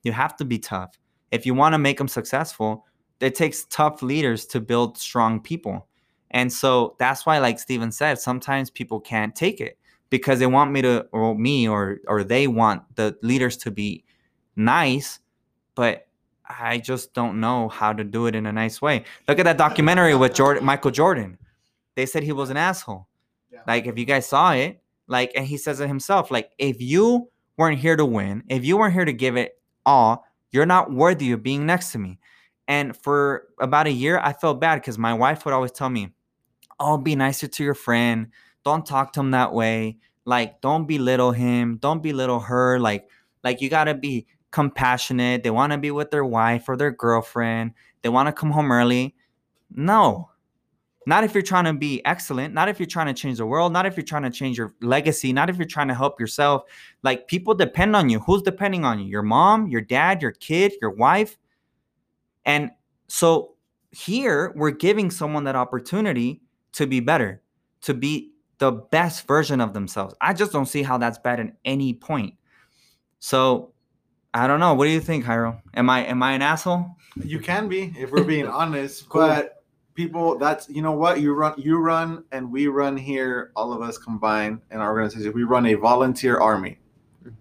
you 0.03 0.11
have 0.11 0.35
to 0.37 0.45
be 0.45 0.59
tough. 0.59 0.97
If 1.31 1.45
you 1.45 1.53
want 1.53 1.73
to 1.73 1.79
make 1.79 1.97
them 1.97 2.07
successful 2.07 2.85
it 3.19 3.35
takes 3.35 3.65
tough 3.65 4.01
leaders 4.01 4.47
to 4.47 4.59
build 4.59 4.97
strong 4.97 5.39
people. 5.39 5.87
And 6.31 6.51
so 6.51 6.95
that's 6.97 7.25
why 7.25 7.39
like 7.39 7.59
steven 7.59 7.91
said 7.91 8.19
sometimes 8.19 8.69
people 8.69 8.99
can't 8.99 9.35
take 9.35 9.59
it 9.59 9.77
because 10.09 10.39
they 10.39 10.47
want 10.47 10.71
me 10.71 10.81
to 10.81 11.07
or 11.11 11.37
me 11.37 11.67
or 11.67 11.99
or 12.07 12.23
they 12.23 12.47
want 12.47 12.83
the 12.95 13.17
leaders 13.21 13.57
to 13.57 13.71
be 13.71 14.03
nice 14.55 15.19
but 15.75 16.07
i 16.59 16.77
just 16.77 17.13
don't 17.13 17.39
know 17.39 17.69
how 17.69 17.93
to 17.93 18.03
do 18.03 18.27
it 18.27 18.35
in 18.35 18.45
a 18.45 18.51
nice 18.51 18.81
way 18.81 19.03
look 19.27 19.39
at 19.39 19.43
that 19.43 19.57
documentary 19.57 20.15
with 20.15 20.33
jordan 20.33 20.63
michael 20.63 20.91
jordan 20.91 21.37
they 21.95 22.05
said 22.05 22.23
he 22.23 22.31
was 22.31 22.49
an 22.49 22.57
asshole. 22.57 23.07
Yeah. 23.51 23.61
Like 23.67 23.85
if 23.85 23.97
you 23.97 24.05
guys 24.05 24.27
saw 24.27 24.53
it, 24.53 24.81
like 25.07 25.31
and 25.35 25.45
he 25.45 25.57
says 25.57 25.79
it 25.79 25.87
himself, 25.87 26.31
like 26.31 26.51
if 26.57 26.81
you 26.81 27.29
weren't 27.57 27.79
here 27.79 27.95
to 27.95 28.05
win, 28.05 28.43
if 28.47 28.63
you 28.65 28.77
weren't 28.77 28.93
here 28.93 29.05
to 29.05 29.13
give 29.13 29.37
it 29.37 29.59
all, 29.85 30.25
you're 30.51 30.65
not 30.65 30.91
worthy 30.91 31.31
of 31.31 31.43
being 31.43 31.65
next 31.65 31.91
to 31.91 31.99
me. 31.99 32.19
And 32.67 32.95
for 32.95 33.47
about 33.59 33.87
a 33.87 33.91
year, 33.91 34.19
I 34.23 34.33
felt 34.33 34.61
bad 34.61 34.75
because 34.75 34.97
my 34.97 35.13
wife 35.13 35.43
would 35.43 35.53
always 35.53 35.71
tell 35.71 35.89
me, 35.89 36.13
"Oh, 36.79 36.97
be 36.97 37.15
nicer 37.15 37.47
to 37.47 37.63
your 37.63 37.73
friend. 37.73 38.27
Don't 38.63 38.85
talk 38.85 39.11
to 39.13 39.19
him 39.19 39.31
that 39.31 39.53
way. 39.53 39.97
Like, 40.23 40.61
don't 40.61 40.85
belittle 40.85 41.31
him. 41.31 41.77
Don't 41.77 42.01
belittle 42.01 42.39
her. 42.39 42.79
Like, 42.79 43.09
like 43.43 43.59
you 43.59 43.69
gotta 43.69 43.95
be 43.95 44.27
compassionate. 44.51 45.43
They 45.43 45.49
want 45.49 45.71
to 45.71 45.77
be 45.77 45.91
with 45.91 46.11
their 46.11 46.25
wife 46.25 46.69
or 46.69 46.77
their 46.77 46.91
girlfriend. 46.91 47.73
They 48.01 48.09
want 48.09 48.27
to 48.27 48.33
come 48.33 48.51
home 48.51 48.71
early. 48.71 49.15
No, 49.73 50.31
not 51.07 51.23
if 51.23 51.33
you're 51.33 51.41
trying 51.41 51.65
to 51.65 51.73
be 51.73 52.05
excellent, 52.05 52.53
not 52.53 52.69
if 52.69 52.79
you're 52.79 52.87
trying 52.87 53.07
to 53.07 53.13
change 53.13 53.39
the 53.39 53.45
world, 53.45 53.73
not 53.73 53.85
if 53.85 53.97
you're 53.97 54.03
trying 54.03 54.23
to 54.23 54.29
change 54.29 54.57
your 54.57 54.75
legacy, 54.81 55.33
not 55.33 55.49
if 55.49 55.57
you're 55.57 55.65
trying 55.65 55.87
to 55.87 55.95
help 55.95 56.19
yourself. 56.19 56.63
Like 57.01 57.27
people 57.27 57.55
depend 57.55 57.95
on 57.95 58.09
you. 58.09 58.19
Who's 58.19 58.43
depending 58.43 58.85
on 58.85 58.99
you? 58.99 59.05
Your 59.05 59.23
mom, 59.23 59.67
your 59.67 59.81
dad, 59.81 60.21
your 60.21 60.31
kid, 60.31 60.73
your 60.81 60.91
wife. 60.91 61.37
And 62.45 62.71
so 63.07 63.55
here 63.91 64.53
we're 64.55 64.71
giving 64.71 65.09
someone 65.09 65.43
that 65.45 65.55
opportunity 65.55 66.41
to 66.73 66.85
be 66.85 66.99
better, 66.99 67.41
to 67.81 67.93
be 67.93 68.31
the 68.59 68.71
best 68.71 69.25
version 69.25 69.59
of 69.59 69.73
themselves. 69.73 70.13
I 70.21 70.33
just 70.33 70.51
don't 70.51 70.67
see 70.67 70.83
how 70.83 70.99
that's 70.99 71.17
bad 71.17 71.39
at 71.39 71.53
any 71.65 71.93
point. 71.93 72.35
So 73.19 73.73
I 74.33 74.47
don't 74.47 74.59
know. 74.59 74.73
What 74.73 74.85
do 74.85 74.91
you 74.91 75.01
think, 75.01 75.25
Jairo? 75.25 75.61
Am 75.73 75.89
I 75.89 76.05
am 76.05 76.23
I 76.23 76.33
an 76.33 76.41
asshole? 76.41 76.95
You 77.23 77.39
can 77.39 77.67
be 77.67 77.93
if 77.97 78.11
we're 78.11 78.23
being 78.23 78.47
honest, 78.61 79.09
cool. 79.09 79.21
but 79.21 79.63
people 79.93 80.37
that's 80.37 80.69
you 80.69 80.81
know 80.81 80.93
what? 80.93 81.19
You 81.19 81.33
run 81.33 81.53
you 81.57 81.77
run 81.77 82.23
and 82.31 82.49
we 82.51 82.67
run 82.67 82.95
here 82.95 83.51
all 83.55 83.73
of 83.73 83.81
us 83.81 83.97
combined 83.97 84.61
in 84.71 84.77
our 84.79 84.91
organization. 84.91 85.33
We 85.33 85.43
run 85.43 85.65
a 85.65 85.73
volunteer 85.73 86.39
army. 86.39 86.77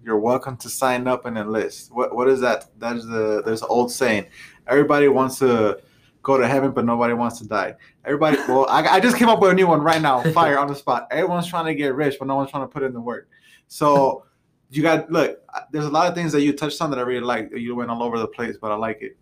You're 0.05 0.19
welcome 0.19 0.57
to 0.59 0.69
sign 0.69 1.07
up 1.07 1.27
and 1.27 1.39
enlist 1.39 1.93
what 1.95 2.15
what 2.15 2.29
is 2.29 2.41
that? 2.41 2.67
That 2.81 2.97
is 2.97 3.07
the 3.07 3.43
there's 3.45 3.63
an 3.63 3.69
old 3.71 3.93
saying 3.93 4.27
everybody 4.67 5.07
wants 5.07 5.39
to 5.39 5.81
go 6.23 6.37
to 6.37 6.47
heaven 6.47 6.73
but 6.73 6.85
nobody 6.85 7.15
wants 7.15 7.39
to 7.39 7.47
die. 7.47 7.77
Everybody 8.05 8.37
well 8.49 8.67
I, 8.69 8.83
I 8.97 9.01
just 9.01 9.17
came 9.17 9.29
up 9.29 9.41
with 9.41 9.53
a 9.53 9.55
new 9.55 9.69
one 9.69 9.81
right 9.81 10.03
now. 10.03 10.23
Fire 10.33 10.59
on 10.59 10.67
the 10.67 10.75
spot. 10.75 11.07
Everyone's 11.13 11.47
trying 11.47 11.67
to 11.67 11.75
get 11.75 11.95
rich 11.95 12.17
but 12.19 12.27
no 12.27 12.35
one's 12.35 12.51
trying 12.51 12.65
to 12.65 12.69
put 12.69 12.83
in 12.83 12.93
the 12.93 13.01
work. 13.01 13.29
So 13.69 14.25
you 14.71 14.83
got 14.83 15.11
look 15.11 15.41
there's 15.73 15.85
a 15.85 15.91
lot 15.91 16.09
of 16.09 16.15
things 16.15 16.33
that 16.33 16.43
you 16.43 16.53
touched 16.53 16.81
on 16.81 16.91
that 16.91 16.99
i 16.99 17.03
really 17.03 17.21
like 17.21 17.51
you 17.55 17.75
went 17.75 17.91
all 17.91 18.03
over 18.03 18.19
the 18.19 18.27
place 18.27 18.57
but 18.61 18.71
i 18.71 18.75
like 18.75 19.03
it 19.03 19.17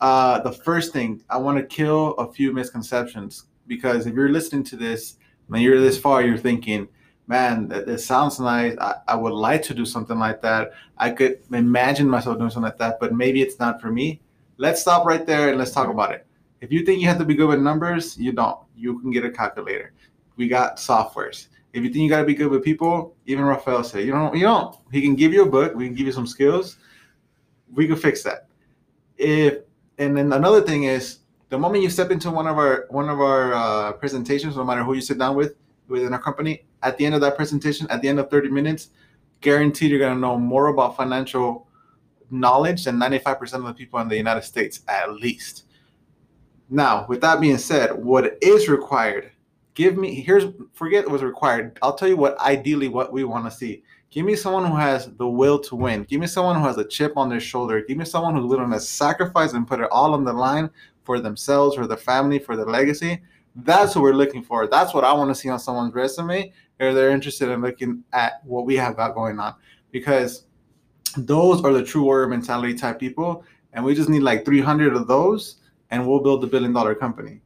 uh, 0.00 0.40
the 0.40 0.52
first 0.52 0.92
thing 0.92 1.22
I 1.28 1.38
want 1.38 1.58
to 1.58 1.64
kill 1.64 2.14
a 2.14 2.32
few 2.32 2.52
misconceptions 2.52 3.44
because 3.66 4.06
if 4.06 4.14
you're 4.14 4.30
listening 4.30 4.64
to 4.64 4.76
this, 4.76 5.16
when 5.48 5.60
you're 5.60 5.80
this 5.80 5.98
far, 5.98 6.22
you're 6.22 6.38
thinking, 6.38 6.88
man, 7.26 7.68
that, 7.68 7.86
that 7.86 7.98
sounds 7.98 8.38
nice. 8.38 8.76
I, 8.80 8.94
I 9.08 9.16
would 9.16 9.32
like 9.32 9.62
to 9.64 9.74
do 9.74 9.84
something 9.84 10.18
like 10.18 10.40
that. 10.42 10.72
I 10.96 11.10
could 11.10 11.40
imagine 11.52 12.08
myself 12.08 12.38
doing 12.38 12.50
something 12.50 12.70
like 12.70 12.78
that, 12.78 13.00
but 13.00 13.14
maybe 13.14 13.42
it's 13.42 13.58
not 13.58 13.80
for 13.80 13.90
me. 13.90 14.20
Let's 14.56 14.80
stop 14.80 15.04
right 15.04 15.24
there 15.26 15.48
and 15.50 15.58
let's 15.58 15.72
talk 15.72 15.88
about 15.88 16.12
it. 16.12 16.26
If 16.60 16.72
you 16.72 16.84
think 16.84 17.00
you 17.00 17.08
have 17.08 17.18
to 17.18 17.24
be 17.24 17.34
good 17.34 17.48
with 17.48 17.60
numbers, 17.60 18.16
you 18.18 18.32
don't. 18.32 18.58
You 18.76 18.98
can 19.00 19.10
get 19.10 19.24
a 19.24 19.30
calculator. 19.30 19.92
We 20.36 20.48
got 20.48 20.76
softwares. 20.76 21.48
If 21.72 21.84
you 21.84 21.90
think 21.90 22.02
you 22.02 22.08
got 22.08 22.20
to 22.20 22.26
be 22.26 22.34
good 22.34 22.48
with 22.48 22.64
people, 22.64 23.14
even 23.26 23.44
Rafael 23.44 23.84
said, 23.84 24.04
you 24.04 24.12
don't. 24.12 24.34
You 24.34 24.42
don't. 24.42 24.76
He 24.90 25.02
can 25.02 25.14
give 25.14 25.32
you 25.32 25.42
a 25.42 25.48
book. 25.48 25.74
We 25.74 25.86
can 25.86 25.94
give 25.94 26.06
you 26.06 26.12
some 26.12 26.26
skills. 26.26 26.78
We 27.72 27.86
can 27.86 27.96
fix 27.96 28.22
that. 28.22 28.48
If 29.16 29.58
and 29.98 30.16
then 30.16 30.32
another 30.32 30.62
thing 30.62 30.84
is 30.84 31.18
the 31.50 31.58
moment 31.58 31.82
you 31.82 31.90
step 31.90 32.10
into 32.10 32.30
one 32.30 32.46
of 32.46 32.56
our 32.56 32.86
one 32.90 33.08
of 33.08 33.20
our 33.20 33.52
uh, 33.52 33.92
presentations, 33.92 34.56
no 34.56 34.64
matter 34.64 34.82
who 34.82 34.94
you 34.94 35.00
sit 35.00 35.18
down 35.18 35.36
with 35.36 35.56
within 35.88 36.12
our 36.12 36.22
company, 36.22 36.66
at 36.82 36.96
the 36.96 37.04
end 37.04 37.14
of 37.14 37.20
that 37.20 37.36
presentation, 37.36 37.86
at 37.90 38.00
the 38.02 38.08
end 38.08 38.18
of 38.20 38.30
30 38.30 38.50
minutes, 38.50 38.90
guaranteed 39.40 39.90
you're 39.90 40.00
gonna 40.00 40.18
know 40.18 40.38
more 40.38 40.68
about 40.68 40.96
financial 40.96 41.66
knowledge 42.30 42.84
than 42.84 42.96
95% 42.96 43.54
of 43.54 43.64
the 43.64 43.74
people 43.74 43.98
in 44.00 44.08
the 44.08 44.16
United 44.16 44.42
States, 44.42 44.82
at 44.88 45.12
least. 45.14 45.64
Now, 46.68 47.06
with 47.08 47.22
that 47.22 47.40
being 47.40 47.56
said, 47.56 47.92
what 47.92 48.36
is 48.42 48.68
required? 48.68 49.32
Give 49.78 49.96
me 49.96 50.12
here's 50.12 50.44
forget 50.72 51.08
what's 51.08 51.22
required. 51.22 51.78
I'll 51.82 51.94
tell 51.94 52.08
you 52.08 52.16
what 52.16 52.36
ideally 52.40 52.88
what 52.88 53.12
we 53.12 53.22
want 53.22 53.44
to 53.44 53.50
see. 53.56 53.84
Give 54.10 54.26
me 54.26 54.34
someone 54.34 54.64
who 54.64 54.74
has 54.74 55.06
the 55.06 55.28
will 55.28 55.60
to 55.60 55.76
win. 55.76 56.02
Give 56.02 56.18
me 56.18 56.26
someone 56.26 56.56
who 56.56 56.66
has 56.66 56.78
a 56.78 56.84
chip 56.84 57.16
on 57.16 57.28
their 57.28 57.38
shoulder. 57.38 57.80
Give 57.86 57.96
me 57.96 58.04
someone 58.04 58.34
who's 58.34 58.44
willing 58.44 58.72
to 58.72 58.80
sacrifice 58.80 59.52
and 59.52 59.68
put 59.68 59.78
it 59.78 59.88
all 59.92 60.14
on 60.14 60.24
the 60.24 60.32
line 60.32 60.68
for 61.04 61.20
themselves, 61.20 61.76
for 61.76 61.86
the 61.86 61.96
family, 61.96 62.40
for 62.40 62.56
the 62.56 62.64
legacy. 62.64 63.22
That's 63.54 63.94
what 63.94 64.02
we're 64.02 64.14
looking 64.14 64.42
for. 64.42 64.66
That's 64.66 64.94
what 64.94 65.04
I 65.04 65.12
want 65.12 65.30
to 65.30 65.34
see 65.36 65.48
on 65.48 65.60
someone's 65.60 65.94
resume, 65.94 66.52
or 66.80 66.92
they're 66.92 67.10
interested 67.10 67.48
in 67.48 67.60
looking 67.60 68.02
at 68.12 68.44
what 68.44 68.66
we 68.66 68.74
have 68.74 68.96
got 68.96 69.14
going 69.14 69.38
on. 69.38 69.54
Because 69.92 70.46
those 71.16 71.62
are 71.62 71.72
the 71.72 71.84
true 71.84 72.02
warrior 72.02 72.26
mentality 72.26 72.74
type 72.74 72.98
people, 72.98 73.44
and 73.74 73.84
we 73.84 73.94
just 73.94 74.08
need 74.08 74.22
like 74.22 74.44
300 74.44 74.96
of 74.96 75.06
those, 75.06 75.58
and 75.92 76.04
we'll 76.04 76.18
build 76.18 76.40
the 76.40 76.48
billion 76.48 76.72
dollar 76.72 76.96
company. 76.96 77.42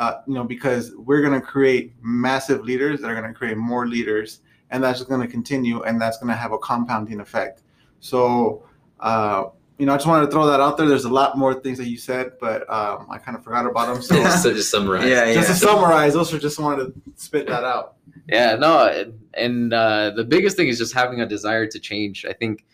Uh, 0.00 0.22
you 0.26 0.34
know, 0.34 0.44
because 0.44 0.84
we're 0.96 1.22
gonna 1.22 1.40
create 1.54 1.94
massive 2.00 2.60
leaders 2.64 3.00
that 3.00 3.08
are 3.10 3.14
gonna 3.14 3.34
create 3.40 3.56
more 3.56 3.86
leaders 3.86 4.40
and 4.70 4.82
that's 4.82 4.98
just 4.98 5.08
going 5.08 5.20
to 5.20 5.26
continue, 5.26 5.82
and 5.82 6.00
that's 6.00 6.18
going 6.18 6.28
to 6.28 6.36
have 6.36 6.52
a 6.52 6.58
compounding 6.58 7.20
effect. 7.20 7.62
So, 8.00 8.64
uh, 9.00 9.46
you 9.78 9.86
know, 9.86 9.94
I 9.94 9.96
just 9.96 10.06
wanted 10.06 10.26
to 10.26 10.30
throw 10.30 10.46
that 10.46 10.60
out 10.60 10.76
there. 10.76 10.86
There's 10.86 11.06
a 11.06 11.12
lot 11.12 11.36
more 11.36 11.54
things 11.54 11.78
that 11.78 11.88
you 11.88 11.96
said, 11.98 12.32
but 12.40 12.70
um, 12.70 13.06
I 13.10 13.18
kind 13.18 13.36
of 13.36 13.42
forgot 13.42 13.66
about 13.66 13.92
them. 13.92 14.02
So, 14.02 14.24
so 14.42 14.52
just 14.52 14.70
summarize. 14.70 15.06
Yeah, 15.06 15.26
yeah. 15.26 15.34
just 15.34 15.48
to 15.48 15.54
summarize, 15.54 16.14
also 16.14 16.38
just 16.38 16.58
wanted 16.58 16.94
to 16.94 17.02
spit 17.16 17.46
that 17.48 17.64
out. 17.64 17.96
Yeah, 18.28 18.56
no, 18.56 18.86
and- 18.86 19.16
and 19.34 19.72
uh, 19.72 20.10
the 20.10 20.24
biggest 20.24 20.56
thing 20.56 20.66
is 20.66 20.76
just 20.76 20.92
having 20.92 21.20
a 21.20 21.26
desire 21.26 21.64
to 21.64 21.78
change. 21.78 22.24
I 22.24 22.32
think, 22.32 22.64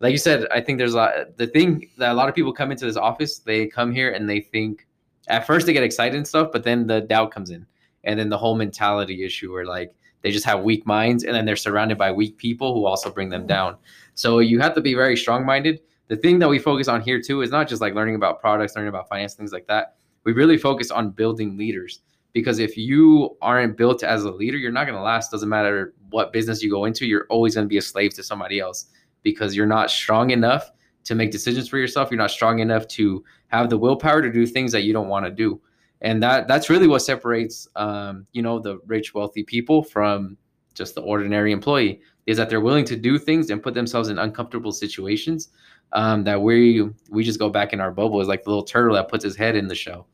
like 0.00 0.10
you 0.10 0.18
said, 0.18 0.46
I 0.50 0.60
think 0.60 0.78
there's 0.78 0.94
a 0.94 0.96
lot. 0.96 1.36
The 1.36 1.46
thing 1.46 1.88
that 1.98 2.10
a 2.10 2.14
lot 2.14 2.28
of 2.28 2.34
people 2.34 2.52
come 2.52 2.72
into 2.72 2.84
this 2.84 2.96
office, 2.96 3.38
they 3.38 3.68
come 3.68 3.92
here 3.92 4.10
and 4.10 4.28
they 4.28 4.40
think 4.40 4.88
at 5.30 5.46
first 5.46 5.66
they 5.66 5.72
get 5.72 5.82
excited 5.82 6.16
and 6.16 6.26
stuff, 6.26 6.50
but 6.52 6.64
then 6.64 6.86
the 6.86 7.00
doubt 7.00 7.30
comes 7.30 7.50
in, 7.50 7.66
and 8.04 8.18
then 8.18 8.28
the 8.28 8.38
whole 8.38 8.56
mentality 8.56 9.24
issue 9.24 9.52
where 9.52 9.64
like 9.64 9.94
they 10.22 10.30
just 10.30 10.44
have 10.44 10.62
weak 10.62 10.86
minds, 10.86 11.24
and 11.24 11.34
then 11.34 11.44
they're 11.44 11.56
surrounded 11.56 11.96
by 11.96 12.12
weak 12.12 12.36
people 12.36 12.74
who 12.74 12.84
also 12.84 13.10
bring 13.10 13.30
them 13.30 13.46
down. 13.46 13.76
So 14.14 14.40
you 14.40 14.60
have 14.60 14.74
to 14.74 14.80
be 14.80 14.94
very 14.94 15.16
strong 15.16 15.46
minded. 15.46 15.80
The 16.08 16.16
thing 16.16 16.38
that 16.40 16.48
we 16.48 16.58
focus 16.58 16.88
on 16.88 17.00
here 17.00 17.20
too 17.22 17.42
is 17.42 17.50
not 17.50 17.68
just 17.68 17.80
like 17.80 17.94
learning 17.94 18.16
about 18.16 18.40
products, 18.40 18.74
learning 18.74 18.88
about 18.88 19.08
finance, 19.08 19.34
things 19.34 19.52
like 19.52 19.66
that. 19.68 19.96
We 20.24 20.32
really 20.32 20.58
focus 20.58 20.90
on 20.90 21.10
building 21.10 21.56
leaders 21.56 22.00
because 22.32 22.58
if 22.58 22.76
you 22.76 23.36
aren't 23.40 23.76
built 23.76 24.02
as 24.02 24.24
a 24.24 24.30
leader, 24.30 24.58
you're 24.58 24.72
not 24.72 24.84
going 24.84 24.96
to 24.96 25.02
last. 25.02 25.30
Doesn't 25.30 25.48
matter 25.48 25.94
what 26.10 26.32
business 26.32 26.62
you 26.62 26.70
go 26.70 26.84
into, 26.84 27.06
you're 27.06 27.26
always 27.30 27.54
going 27.54 27.64
to 27.64 27.68
be 27.68 27.78
a 27.78 27.82
slave 27.82 28.14
to 28.14 28.22
somebody 28.22 28.60
else 28.60 28.86
because 29.22 29.54
you're 29.54 29.66
not 29.66 29.90
strong 29.90 30.30
enough 30.30 30.70
to 31.04 31.14
make 31.14 31.30
decisions 31.30 31.68
for 31.68 31.78
yourself. 31.78 32.10
You're 32.10 32.18
not 32.18 32.30
strong 32.30 32.58
enough 32.58 32.86
to 32.88 33.24
have 33.50 33.70
the 33.70 33.78
willpower 33.78 34.22
to 34.22 34.32
do 34.32 34.46
things 34.46 34.72
that 34.72 34.82
you 34.82 34.92
don't 34.92 35.08
want 35.08 35.26
to 35.26 35.30
do. 35.30 35.60
And 36.02 36.22
that 36.22 36.48
that's 36.48 36.70
really 36.70 36.86
what 36.86 37.00
separates, 37.00 37.68
um, 37.76 38.26
you 38.32 38.42
know, 38.42 38.58
the 38.58 38.78
rich, 38.86 39.12
wealthy 39.12 39.42
people 39.42 39.82
from 39.82 40.36
just 40.74 40.94
the 40.94 41.02
ordinary 41.02 41.52
employee 41.52 42.00
is 42.26 42.36
that 42.36 42.48
they're 42.48 42.60
willing 42.60 42.84
to 42.86 42.96
do 42.96 43.18
things 43.18 43.50
and 43.50 43.62
put 43.62 43.74
themselves 43.74 44.08
in 44.08 44.18
uncomfortable 44.18 44.72
situations 44.72 45.48
um, 45.92 46.24
that 46.24 46.40
we 46.40 46.88
we 47.10 47.24
just 47.24 47.38
go 47.38 47.50
back 47.50 47.72
in 47.72 47.80
our 47.80 47.90
bubble. 47.90 48.20
Is 48.20 48.28
like 48.28 48.44
the 48.44 48.50
little 48.50 48.64
turtle 48.64 48.94
that 48.94 49.08
puts 49.08 49.24
his 49.24 49.36
head 49.36 49.56
in 49.56 49.68
the 49.68 49.74
shell. 49.74 50.06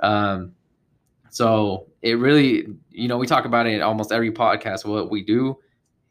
Um, 0.00 0.52
so 1.30 1.88
it 2.02 2.18
really, 2.18 2.68
you 2.90 3.08
know, 3.08 3.18
we 3.18 3.26
talk 3.26 3.44
about 3.44 3.66
it 3.66 3.74
in 3.74 3.82
almost 3.82 4.12
every 4.12 4.30
podcast. 4.30 4.86
What 4.86 5.10
we 5.10 5.22
do, 5.22 5.58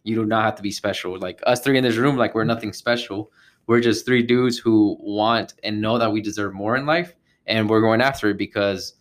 you 0.04 0.16
do 0.16 0.26
not 0.26 0.44
have 0.44 0.56
to 0.56 0.62
be 0.62 0.72
special. 0.72 1.18
Like 1.18 1.42
us 1.48 1.62
three 1.62 1.78
in 1.78 1.84
this 1.84 1.96
room, 1.96 2.18
like 2.18 2.36
we're 2.36 2.44
nothing 2.44 2.74
special. 2.74 3.32
We're 3.68 3.82
just 3.82 4.06
three 4.06 4.24
dudes 4.24 4.58
who 4.58 4.98
want 5.00 5.54
and 5.64 5.82
know 5.82 5.98
that 5.98 6.12
we 6.12 6.22
deserve 6.22 6.54
more 6.54 6.76
in 6.76 6.86
life, 6.86 7.14
and 7.48 7.70
we're 7.70 7.82
going 7.82 8.02
after 8.02 8.30
it 8.30 8.38
because, 8.38 8.94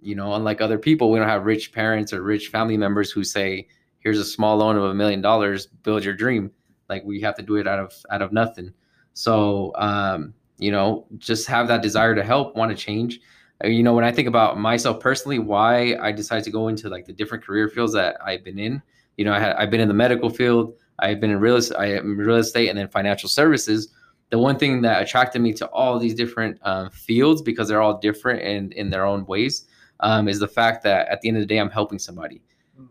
you 0.00 0.14
know, 0.14 0.34
unlike 0.34 0.60
other 0.60 0.78
people, 0.78 1.10
we 1.10 1.18
don't 1.18 1.28
have 1.28 1.44
rich 1.44 1.72
parents 1.72 2.12
or 2.12 2.22
rich 2.22 2.48
family 2.48 2.76
members 2.76 3.10
who 3.10 3.24
say, 3.24 3.68
"Here's 4.00 4.18
a 4.18 4.24
small 4.24 4.56
loan 4.56 4.76
of 4.76 4.84
a 4.84 4.94
million 4.94 5.20
dollars, 5.20 5.66
build 5.66 6.04
your 6.04 6.14
dream." 6.14 6.50
Like 6.88 7.04
we 7.04 7.20
have 7.20 7.34
to 7.36 7.42
do 7.42 7.56
it 7.56 7.66
out 7.66 7.78
of 7.78 7.92
out 8.10 8.22
of 8.22 8.32
nothing. 8.32 8.72
So, 9.14 9.72
um, 9.76 10.34
you 10.58 10.70
know, 10.70 11.06
just 11.18 11.46
have 11.48 11.68
that 11.68 11.82
desire 11.82 12.14
to 12.14 12.22
help, 12.24 12.56
want 12.56 12.70
to 12.70 12.76
change 12.76 13.20
Uh, 13.64 13.68
you 13.68 13.82
know 13.82 13.92
when 13.92 14.04
i 14.04 14.12
think 14.12 14.28
about 14.28 14.56
myself 14.58 15.00
personally 15.00 15.38
why 15.40 15.96
i 16.00 16.12
decided 16.12 16.44
to 16.44 16.50
go 16.50 16.68
into 16.68 16.88
like 16.88 17.04
the 17.06 17.12
different 17.12 17.42
career 17.44 17.68
fields 17.68 17.92
that 17.92 18.16
i've 18.24 18.44
been 18.44 18.58
in 18.58 18.80
you 19.16 19.24
know 19.24 19.32
I 19.32 19.40
had, 19.40 19.56
i've 19.56 19.70
been 19.70 19.80
in 19.80 19.88
the 19.88 19.94
medical 19.94 20.30
field 20.30 20.74
i've 21.00 21.20
been 21.20 21.30
in 21.30 21.40
real 21.40 21.56
estate 21.56 21.76
i 21.78 21.86
am 21.96 22.16
real 22.16 22.36
estate 22.36 22.68
and 22.68 22.78
then 22.78 22.88
financial 22.88 23.28
services 23.28 23.88
the 24.30 24.38
one 24.38 24.58
thing 24.58 24.82
that 24.82 25.02
attracted 25.02 25.40
me 25.40 25.52
to 25.54 25.66
all 25.68 25.98
these 25.98 26.14
different 26.14 26.58
um, 26.62 26.90
fields 26.90 27.42
because 27.42 27.68
they're 27.68 27.82
all 27.82 27.98
different 27.98 28.42
in 28.42 28.72
in 28.72 28.90
their 28.90 29.04
own 29.04 29.24
ways 29.26 29.66
um, 30.00 30.28
is 30.28 30.38
the 30.38 30.48
fact 30.48 30.82
that 30.84 31.08
at 31.08 31.20
the 31.20 31.28
end 31.28 31.36
of 31.36 31.42
the 31.42 31.46
day 31.46 31.58
i'm 31.58 31.70
helping 31.70 31.98
somebody. 31.98 32.42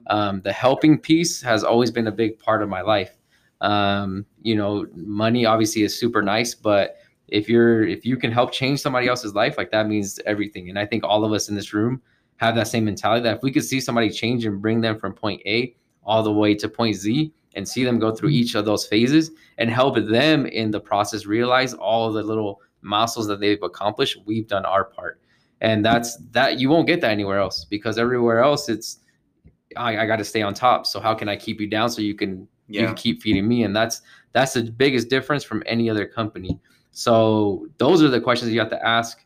Um, 0.08 0.41
the 0.41 0.52
helping 0.52 0.97
piece 0.97 1.41
has 1.41 1.63
always 1.63 1.91
been 1.91 2.08
a 2.08 2.12
big 2.12 2.38
part 2.39 2.62
of 2.62 2.67
my 2.67 2.82
life. 2.82 3.17
Um, 3.62 4.26
you 4.41 4.56
know 4.56 4.86
money 4.93 5.45
obviously 5.45 5.82
is 5.82 6.00
super 6.00 6.21
nice 6.21 6.54
but 6.54 6.97
if 7.28 7.50
you're 7.50 7.84
if 7.84 8.06
you 8.06 8.15
can 8.15 8.32
help 8.32 8.52
change 8.52 8.80
somebody 8.82 9.08
else's 9.08 9.34
life 9.34 9.58
like 9.58 9.71
that 9.71 9.88
means 9.88 10.19
everything. 10.26 10.69
And 10.69 10.78
i 10.78 10.86
think 10.86 11.04
all 11.04 11.26
of 11.26 11.34
us 11.34 11.50
in 11.50 11.56
this 11.56 11.73
room 11.73 12.02
have 12.38 12.56
that 12.56 12.67
same 12.67 12.86
mentality 12.86 13.23
that 13.23 13.38
if 13.38 13.43
we 13.43 13.52
could 13.52 13.65
see 13.65 13.80
somebody 13.80 14.10
change 14.10 14.45
and 14.45 14.62
bring 14.62 14.82
them 14.82 14.97
from 14.97 15.13
point 15.13 15.41
a 15.45 15.76
all 16.04 16.23
the 16.23 16.32
way 16.32 16.56
to 16.56 16.69
point 16.69 16.95
z 16.95 17.34
and 17.58 17.67
see 17.67 17.84
them 17.84 18.00
go 18.00 18.15
through 18.15 18.30
each 18.30 18.56
of 18.56 18.63
those 18.63 18.86
phases 18.86 19.32
and 19.58 19.70
help 19.70 19.96
them 19.96 20.46
in 20.46 20.72
the 20.72 20.80
process 20.80 21.26
realize 21.26 21.74
all 21.74 22.12
the 22.13 22.24
little 22.24 22.62
milestones 22.82 23.28
that 23.28 23.39
they've 23.39 23.62
accomplished 23.63 24.20
we've 24.26 24.48
done 24.48 24.63
our 24.63 24.86
part. 24.86 25.20
And 25.60 25.84
that's 25.84 26.17
that 26.32 26.60
you 26.60 26.70
won't 26.70 26.88
get 26.88 27.02
that 27.02 27.12
anywhere 27.12 27.39
else 27.39 27.65
because 27.65 27.98
everywhere 27.98 28.41
else 28.41 28.70
it's 28.70 29.00
i, 29.76 29.98
I 29.98 30.06
got 30.06 30.17
to 30.17 30.24
stay 30.24 30.43
on 30.43 30.54
top. 30.54 30.86
So 30.86 31.00
how 31.00 31.13
can 31.15 31.28
i 31.28 31.36
keep 31.36 31.60
you 31.60 31.67
down 31.67 31.89
so 31.89 32.02
you 32.02 32.13
can 32.15 32.48
you 32.67 32.86
can 32.86 32.96
keep 32.96 33.22
feeding 33.22 33.48
me? 33.48 33.63
And 33.63 33.76
that's 33.76 34.02
that's 34.34 34.54
the 34.54 34.63
biggest 34.63 35.10
difference 35.10 35.43
from 35.43 35.63
any 35.65 35.89
other 35.89 36.06
company. 36.06 36.60
So 36.91 37.67
those 37.78 38.04
are 38.04 38.10
the 38.10 38.22
questions 38.22 38.52
you 38.52 38.60
have 38.60 38.70
to 38.70 38.86
ask. 38.86 39.26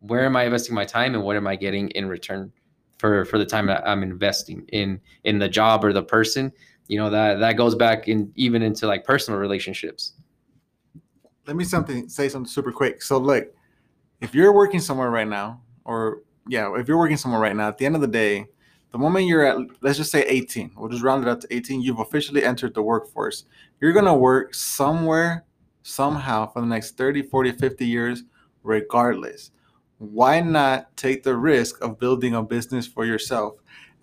Where 0.00 0.26
am 0.26 0.36
I 0.36 0.44
investing 0.44 0.74
my 0.74 0.84
time 0.84 1.14
and 1.14 1.24
what 1.24 1.36
am 1.36 1.46
I 1.46 1.56
getting 1.56 1.88
in 1.90 2.06
return 2.06 2.52
for 2.98 3.24
for 3.24 3.38
the 3.38 3.46
time 3.46 3.66
that 3.66 3.88
I'm 3.88 4.02
investing 4.02 4.66
in 4.68 5.00
in 5.24 5.38
the 5.38 5.48
job 5.48 5.82
or 5.82 5.94
the 5.94 6.02
person? 6.02 6.52
You 6.86 6.98
know, 6.98 7.10
that 7.10 7.40
that 7.40 7.54
goes 7.56 7.74
back 7.74 8.08
in 8.08 8.32
even 8.36 8.62
into 8.62 8.86
like 8.86 9.04
personal 9.04 9.40
relationships. 9.40 10.12
let 11.46 11.56
me 11.56 11.64
something 11.64 12.08
say 12.08 12.28
something 12.28 12.48
super 12.48 12.72
quick. 12.72 13.02
So 13.02 13.18
look, 13.18 13.52
if 14.20 14.34
you're 14.34 14.52
working 14.52 14.80
somewhere 14.80 15.10
right 15.10 15.28
now, 15.28 15.60
or 15.84 16.22
yeah, 16.48 16.74
if 16.76 16.88
you're 16.88 16.98
working 16.98 17.16
somewhere 17.16 17.40
right 17.40 17.56
now, 17.56 17.68
at 17.68 17.78
the 17.78 17.86
end 17.86 17.94
of 17.94 18.00
the 18.00 18.08
day, 18.08 18.46
the 18.92 18.98
moment 18.98 19.26
you're 19.26 19.44
at 19.44 19.58
let's 19.82 19.98
just 19.98 20.10
say 20.10 20.22
18, 20.22 20.72
we'll 20.76 20.90
just 20.90 21.02
round 21.02 21.24
it 21.24 21.28
up 21.28 21.40
to 21.40 21.54
18, 21.54 21.82
you've 21.82 21.98
officially 21.98 22.44
entered 22.44 22.74
the 22.74 22.82
workforce. 22.82 23.44
You're 23.80 23.92
gonna 23.92 24.16
work 24.16 24.54
somewhere, 24.54 25.44
somehow 25.82 26.50
for 26.50 26.60
the 26.60 26.66
next 26.66 26.96
30, 26.96 27.22
40, 27.22 27.52
50 27.52 27.86
years, 27.86 28.22
regardless. 28.62 29.50
Why 29.98 30.40
not 30.40 30.96
take 30.96 31.22
the 31.22 31.36
risk 31.36 31.82
of 31.82 31.98
building 31.98 32.34
a 32.34 32.42
business 32.42 32.86
for 32.86 33.04
yourself? 33.04 33.54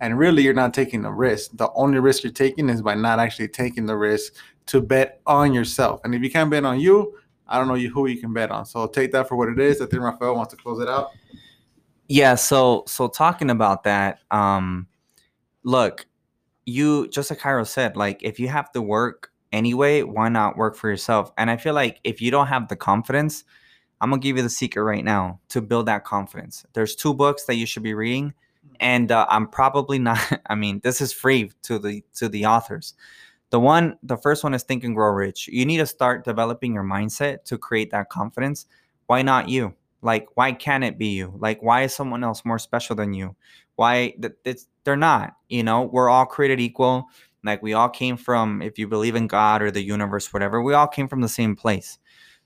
And 0.02 0.18
really, 0.18 0.42
you're 0.42 0.52
not 0.52 0.74
taking 0.74 1.04
a 1.04 1.12
risk. 1.12 1.52
The 1.54 1.70
only 1.74 2.00
risk 2.00 2.24
you're 2.24 2.32
taking 2.32 2.68
is 2.68 2.82
by 2.82 2.96
not 2.96 3.20
actually 3.20 3.46
taking 3.46 3.86
the 3.86 3.96
risk 3.96 4.34
to 4.66 4.80
bet 4.80 5.20
on 5.26 5.54
yourself. 5.54 6.00
And 6.02 6.12
if 6.12 6.22
you 6.22 6.30
can't 6.30 6.50
bet 6.50 6.64
on 6.64 6.80
you, 6.80 7.16
I 7.46 7.56
don't 7.56 7.68
know 7.68 7.76
who 7.76 8.08
you 8.08 8.20
can 8.20 8.32
bet 8.32 8.50
on. 8.50 8.66
So 8.66 8.88
take 8.88 9.12
that 9.12 9.28
for 9.28 9.36
what 9.36 9.48
it 9.48 9.60
is. 9.60 9.80
I 9.80 9.86
think 9.86 10.02
Rafael 10.02 10.34
wants 10.34 10.52
to 10.54 10.60
close 10.60 10.80
it 10.82 10.88
out. 10.88 11.10
Yeah, 12.08 12.34
so 12.34 12.82
so 12.88 13.06
talking 13.06 13.48
about 13.48 13.84
that, 13.84 14.18
um, 14.32 14.88
look, 15.62 16.06
you 16.66 17.08
just 17.08 17.30
like 17.30 17.38
Jairo 17.38 17.64
said, 17.64 17.96
like 17.96 18.24
if 18.24 18.40
you 18.40 18.48
have 18.48 18.72
to 18.72 18.82
work 18.82 19.30
anyway, 19.52 20.02
why 20.02 20.28
not 20.28 20.56
work 20.56 20.74
for 20.74 20.90
yourself? 20.90 21.30
And 21.38 21.48
I 21.48 21.56
feel 21.56 21.74
like 21.74 22.00
if 22.02 22.20
you 22.20 22.32
don't 22.32 22.48
have 22.48 22.66
the 22.66 22.76
confidence, 22.76 23.44
I'm 24.00 24.10
gonna 24.10 24.20
give 24.20 24.36
you 24.36 24.42
the 24.42 24.50
secret 24.50 24.82
right 24.82 25.04
now 25.04 25.38
to 25.50 25.62
build 25.62 25.86
that 25.86 26.04
confidence. 26.04 26.66
There's 26.72 26.96
two 26.96 27.14
books 27.14 27.44
that 27.44 27.54
you 27.54 27.66
should 27.66 27.84
be 27.84 27.94
reading, 27.94 28.34
and 28.80 29.10
uh, 29.12 29.26
I'm 29.28 29.48
probably 29.48 29.98
not. 29.98 30.18
I 30.46 30.54
mean, 30.54 30.80
this 30.82 31.00
is 31.00 31.12
free 31.12 31.50
to 31.62 31.78
the 31.78 32.04
to 32.14 32.28
the 32.28 32.46
authors. 32.46 32.94
The 33.50 33.60
one, 33.60 33.98
the 34.02 34.16
first 34.16 34.44
one 34.44 34.54
is 34.54 34.62
Think 34.62 34.82
and 34.82 34.94
Grow 34.94 35.10
Rich. 35.10 35.48
You 35.48 35.66
need 35.66 35.76
to 35.76 35.86
start 35.86 36.24
developing 36.24 36.72
your 36.72 36.84
mindset 36.84 37.44
to 37.44 37.58
create 37.58 37.90
that 37.90 38.08
confidence. 38.08 38.64
Why 39.08 39.20
not 39.20 39.50
you? 39.50 39.74
Like, 40.00 40.28
why 40.34 40.52
can't 40.52 40.82
it 40.84 40.98
be 40.98 41.08
you? 41.08 41.34
Like, 41.38 41.62
why 41.62 41.82
is 41.82 41.94
someone 41.94 42.24
else 42.24 42.46
more 42.46 42.58
special 42.58 42.96
than 42.96 43.12
you? 43.12 43.36
Why 43.76 44.14
th- 44.44 44.64
they're 44.84 44.96
not? 44.96 45.36
You 45.50 45.62
know, 45.62 45.82
we're 45.82 46.08
all 46.08 46.24
created 46.24 46.60
equal. 46.60 47.06
Like, 47.44 47.62
we 47.62 47.74
all 47.74 47.90
came 47.90 48.16
from, 48.16 48.62
if 48.62 48.78
you 48.78 48.88
believe 48.88 49.16
in 49.16 49.26
God 49.26 49.60
or 49.60 49.70
the 49.70 49.82
universe, 49.82 50.32
whatever, 50.32 50.62
we 50.62 50.72
all 50.72 50.88
came 50.88 51.06
from 51.06 51.20
the 51.20 51.28
same 51.28 51.54
place. 51.54 51.98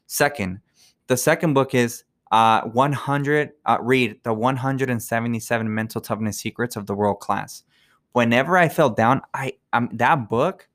Second, 0.06 0.60
the 1.06 1.16
second 1.16 1.54
book 1.54 1.74
is 1.74 2.02
uh 2.32 2.62
100 2.62 3.50
uh, 3.64 3.78
read 3.80 4.16
the 4.24 4.32
177 4.32 5.74
mental 5.74 6.00
toughness 6.00 6.38
secrets 6.38 6.76
of 6.76 6.86
the 6.86 6.94
world 6.94 7.20
class. 7.20 7.62
Whenever 8.12 8.56
i 8.56 8.68
fell 8.68 8.90
down 8.90 9.20
i 9.34 9.52
um 9.72 9.88
that 9.92 10.28
book 10.28 10.68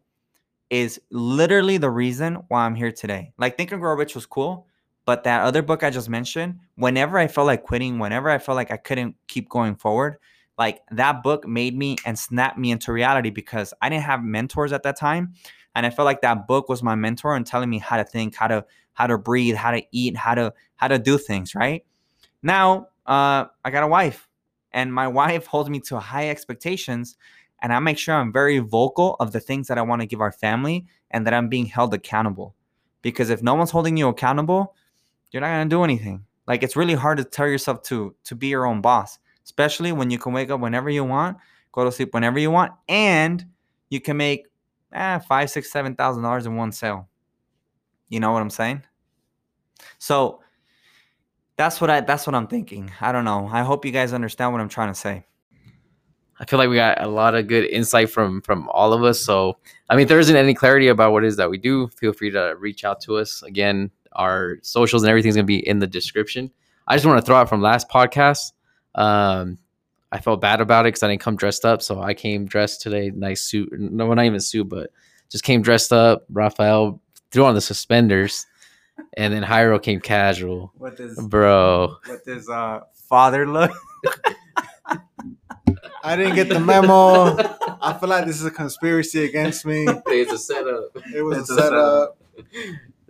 is 0.70 1.02
literally 1.12 1.78
the 1.78 1.90
reason 1.90 2.36
why 2.48 2.66
i'm 2.66 2.76
here 2.76 2.92
today. 2.92 3.34
Like 3.38 3.58
think 3.58 3.72
and 3.72 3.82
grow 3.82 3.96
rich 3.96 4.16
was 4.16 4.26
cool 4.26 4.68
but 5.06 5.24
that 5.24 5.44
other 5.44 5.62
book 5.62 5.84
i 5.84 5.90
just 5.90 6.10
mentioned 6.10 6.60
whenever 6.76 7.18
i 7.18 7.28
felt 7.28 7.48
like 7.48 7.64
quitting 7.64 8.00
whenever 8.00 8.30
i 8.30 8.38
felt 8.38 8.56
like 8.56 8.72
i 8.72 8.78
couldn't 8.78 9.16
keep 9.28 9.50
going 9.50 9.76
forward 9.76 10.18
like 10.58 10.80
that 10.92 11.24
book 11.24 11.48
made 11.48 11.78
me 11.78 11.96
and 12.06 12.18
snapped 12.18 12.58
me 12.58 12.72
into 12.72 12.92
reality 12.92 13.30
because 13.30 13.74
i 13.82 13.90
didn't 13.90 14.04
have 14.04 14.24
mentors 14.24 14.74
at 14.74 14.84
that 14.84 14.98
time 14.98 15.34
and 15.76 15.86
i 15.86 15.90
felt 15.90 16.06
like 16.06 16.22
that 16.22 16.48
book 16.48 16.70
was 16.70 16.84
my 16.84 16.96
mentor 16.96 17.36
and 17.36 17.46
telling 17.46 17.70
me 17.70 17.80
how 17.80 17.98
to 17.98 18.04
think 18.04 18.36
how 18.36 18.48
to 18.48 18.66
how 18.94 19.08
to 19.08 19.18
breathe 19.18 19.56
how 19.56 19.72
to 19.72 19.82
eat 19.92 20.16
how 20.16 20.36
to 20.36 20.54
how 20.76 20.88
to 20.88 21.00
do 21.00 21.18
things 21.18 21.56
right? 21.56 21.86
Now 22.44 22.88
uh 23.06 23.46
i 23.66 23.72
got 23.72 23.84
a 23.84 23.88
wife 23.88 24.28
and 24.72 24.94
my 24.94 25.08
wife 25.20 25.46
holds 25.48 25.70
me 25.70 25.80
to 25.82 26.00
high 26.00 26.30
expectations 26.30 27.16
and 27.62 27.74
i 27.74 27.80
make 27.80 27.98
sure 27.98 28.16
i'm 28.16 28.32
very 28.32 28.60
vocal 28.60 29.16
of 29.20 29.32
the 29.32 29.40
things 29.40 29.68
that 29.68 29.78
i 29.78 29.82
want 29.82 30.02
to 30.02 30.08
give 30.08 30.22
our 30.22 30.32
family 30.32 30.86
and 31.10 31.26
that 31.26 31.34
i'm 31.34 31.50
being 31.50 31.66
held 31.66 31.94
accountable. 31.94 32.56
Because 33.02 33.32
if 33.32 33.42
no 33.42 33.56
one's 33.56 33.72
holding 33.72 33.98
you 33.98 34.08
accountable 34.08 34.76
you're 35.32 35.42
not 35.42 35.48
going 35.48 35.70
to 35.70 35.74
do 35.74 35.84
anything. 35.84 36.26
Like 36.46 36.62
it's 36.62 36.76
really 36.76 36.94
hard 36.94 37.18
to 37.20 37.24
tell 37.24 37.48
yourself 37.48 37.82
to 37.84 38.16
to 38.26 38.36
be 38.36 38.48
your 38.48 38.66
own 38.66 38.82
boss 38.82 39.18
especially 39.44 39.92
when 39.92 40.12
you 40.12 40.20
can 40.20 40.34
wake 40.34 40.52
up 40.52 40.60
whenever 40.60 40.90
you 40.90 41.04
want 41.04 41.38
go 41.72 41.84
to 41.84 41.92
sleep 41.92 42.14
whenever 42.14 42.38
you 42.38 42.52
want 42.52 42.72
and 42.88 43.46
you 43.90 44.00
can 44.00 44.18
make 44.18 44.46
eh, 44.94 45.20
five, 45.20 45.50
six, 45.50 45.72
seven 45.72 45.96
thousand 45.96 46.24
dollars 46.24 46.46
in 46.46 46.56
one 46.56 46.72
sale. 46.72 47.08
You 48.10 48.20
know 48.20 48.32
what 48.32 48.42
I'm 48.42 48.50
saying? 48.50 48.84
So 49.98 50.42
that's 51.58 51.80
what 51.80 51.90
I 51.90 52.02
that's 52.02 52.26
what 52.28 52.36
I'm 52.36 52.48
thinking. 52.48 52.92
I 53.02 53.12
don't 53.12 53.26
know. 53.26 53.48
I 53.52 53.62
hope 53.62 53.86
you 53.86 53.92
guys 53.92 54.14
understand 54.14 54.52
what 54.52 54.62
I'm 54.62 54.70
trying 54.70 54.90
to 54.90 55.00
say. 55.00 55.26
I 56.40 56.46
feel 56.46 56.58
like 56.58 56.70
we 56.70 56.76
got 56.76 57.02
a 57.02 57.08
lot 57.08 57.36
of 57.36 57.48
good 57.48 57.66
insight 57.66 58.10
from 58.10 58.42
from 58.42 58.68
all 58.70 58.94
of 58.94 59.04
us. 59.04 59.20
So, 59.20 59.58
I 59.90 59.96
mean, 59.96 60.04
if 60.04 60.10
there 60.10 60.20
isn't 60.20 60.36
any 60.36 60.56
clarity 60.56 60.88
about 60.88 61.12
what 61.12 61.24
is 61.24 61.38
that 61.38 61.50
we 61.50 61.58
do, 61.58 61.88
feel 61.88 62.14
free 62.14 62.32
to 62.32 62.56
reach 62.58 62.84
out 62.84 63.00
to 63.02 63.18
us. 63.18 63.44
Again, 63.44 63.92
our 64.14 64.58
socials 64.64 65.04
and 65.04 65.10
everything's 65.10 65.36
gonna 65.36 65.46
be 65.46 65.66
in 65.68 65.80
the 65.80 65.88
description. 65.88 66.52
I 66.88 66.96
just 66.96 67.06
want 67.06 67.20
to 67.20 67.26
throw 67.26 67.36
out 67.36 67.48
from 67.48 67.62
last 67.62 67.90
podcast. 67.90 68.54
Um, 68.96 69.60
I 70.12 70.20
felt 70.20 70.42
bad 70.42 70.60
about 70.62 70.86
it 70.86 70.90
because 70.90 71.04
I 71.04 71.08
didn't 71.08 71.22
come 71.22 71.36
dressed 71.38 71.64
up, 71.66 71.82
so 71.82 72.02
I 72.02 72.14
came 72.14 72.46
dressed 72.46 72.82
today, 72.82 73.12
nice 73.16 73.42
suit. 73.44 73.70
No, 73.80 74.14
not 74.14 74.26
even 74.26 74.40
suit, 74.42 74.68
but 74.68 74.92
just 75.30 75.44
came 75.44 75.62
dressed 75.62 75.94
up. 75.94 76.26
Rafael 76.30 77.02
threw 77.32 77.46
on 77.46 77.56
the 77.56 77.62
suspenders, 77.62 78.46
and 79.16 79.34
then 79.34 79.44
Jairo 79.44 79.82
came 79.82 80.02
casual, 80.02 80.74
What 80.78 80.98
does 80.98 81.18
bro. 81.28 81.96
what 82.06 82.26
does 82.26 82.50
uh 82.50 82.82
father 82.94 83.48
look? 83.48 83.72
I 86.04 86.16
didn't 86.16 86.36
get 86.36 86.50
the 86.50 86.60
memo. 86.60 87.38
I 87.82 87.94
feel 88.00 88.10
like 88.10 88.26
this 88.26 88.38
is 88.40 88.46
a 88.46 88.52
conspiracy 88.52 89.24
against 89.24 89.66
me. 89.66 89.86
it's 90.08 90.32
a 90.32 90.38
setup. 90.38 90.90
It 91.16 91.22
was 91.22 91.38
It's 91.40 91.50
a 91.52 91.54
a 91.54 91.58
setup. 91.58 92.18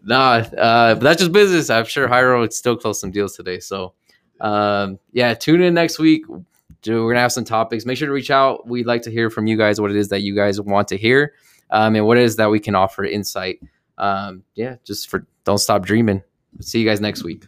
Nah, 0.03 0.31
uh, 0.57 0.95
but 0.95 0.99
that's 1.01 1.19
just 1.19 1.31
business. 1.31 1.69
I'm 1.69 1.85
sure 1.85 2.07
Jairo 2.07 2.39
would 2.41 2.53
still 2.53 2.75
close 2.75 2.99
some 2.99 3.11
deals 3.11 3.35
today. 3.35 3.59
So, 3.59 3.93
um, 4.41 4.99
yeah, 5.13 5.33
tune 5.35 5.61
in 5.61 5.73
next 5.73 5.99
week. 5.99 6.25
We're 6.87 7.11
gonna 7.11 7.21
have 7.21 7.31
some 7.31 7.45
topics. 7.45 7.85
Make 7.85 7.97
sure 7.97 8.07
to 8.07 8.13
reach 8.13 8.31
out. 8.31 8.67
We'd 8.67 8.85
like 8.85 9.03
to 9.03 9.11
hear 9.11 9.29
from 9.29 9.47
you 9.47 9.57
guys 9.57 9.79
what 9.79 9.91
it 9.91 9.97
is 9.97 10.09
that 10.09 10.21
you 10.21 10.35
guys 10.35 10.59
want 10.59 10.87
to 10.89 10.97
hear, 10.97 11.33
um, 11.69 11.95
and 11.95 12.05
what 12.05 12.17
it 12.17 12.23
is 12.23 12.37
that 12.37 12.49
we 12.49 12.59
can 12.59 12.75
offer 12.75 13.03
insight. 13.03 13.59
Um, 13.97 14.43
yeah, 14.55 14.77
just 14.83 15.09
for 15.09 15.25
don't 15.43 15.59
stop 15.59 15.85
dreaming. 15.85 16.23
See 16.59 16.79
you 16.79 16.87
guys 16.87 16.99
next 16.99 17.23
week. 17.23 17.45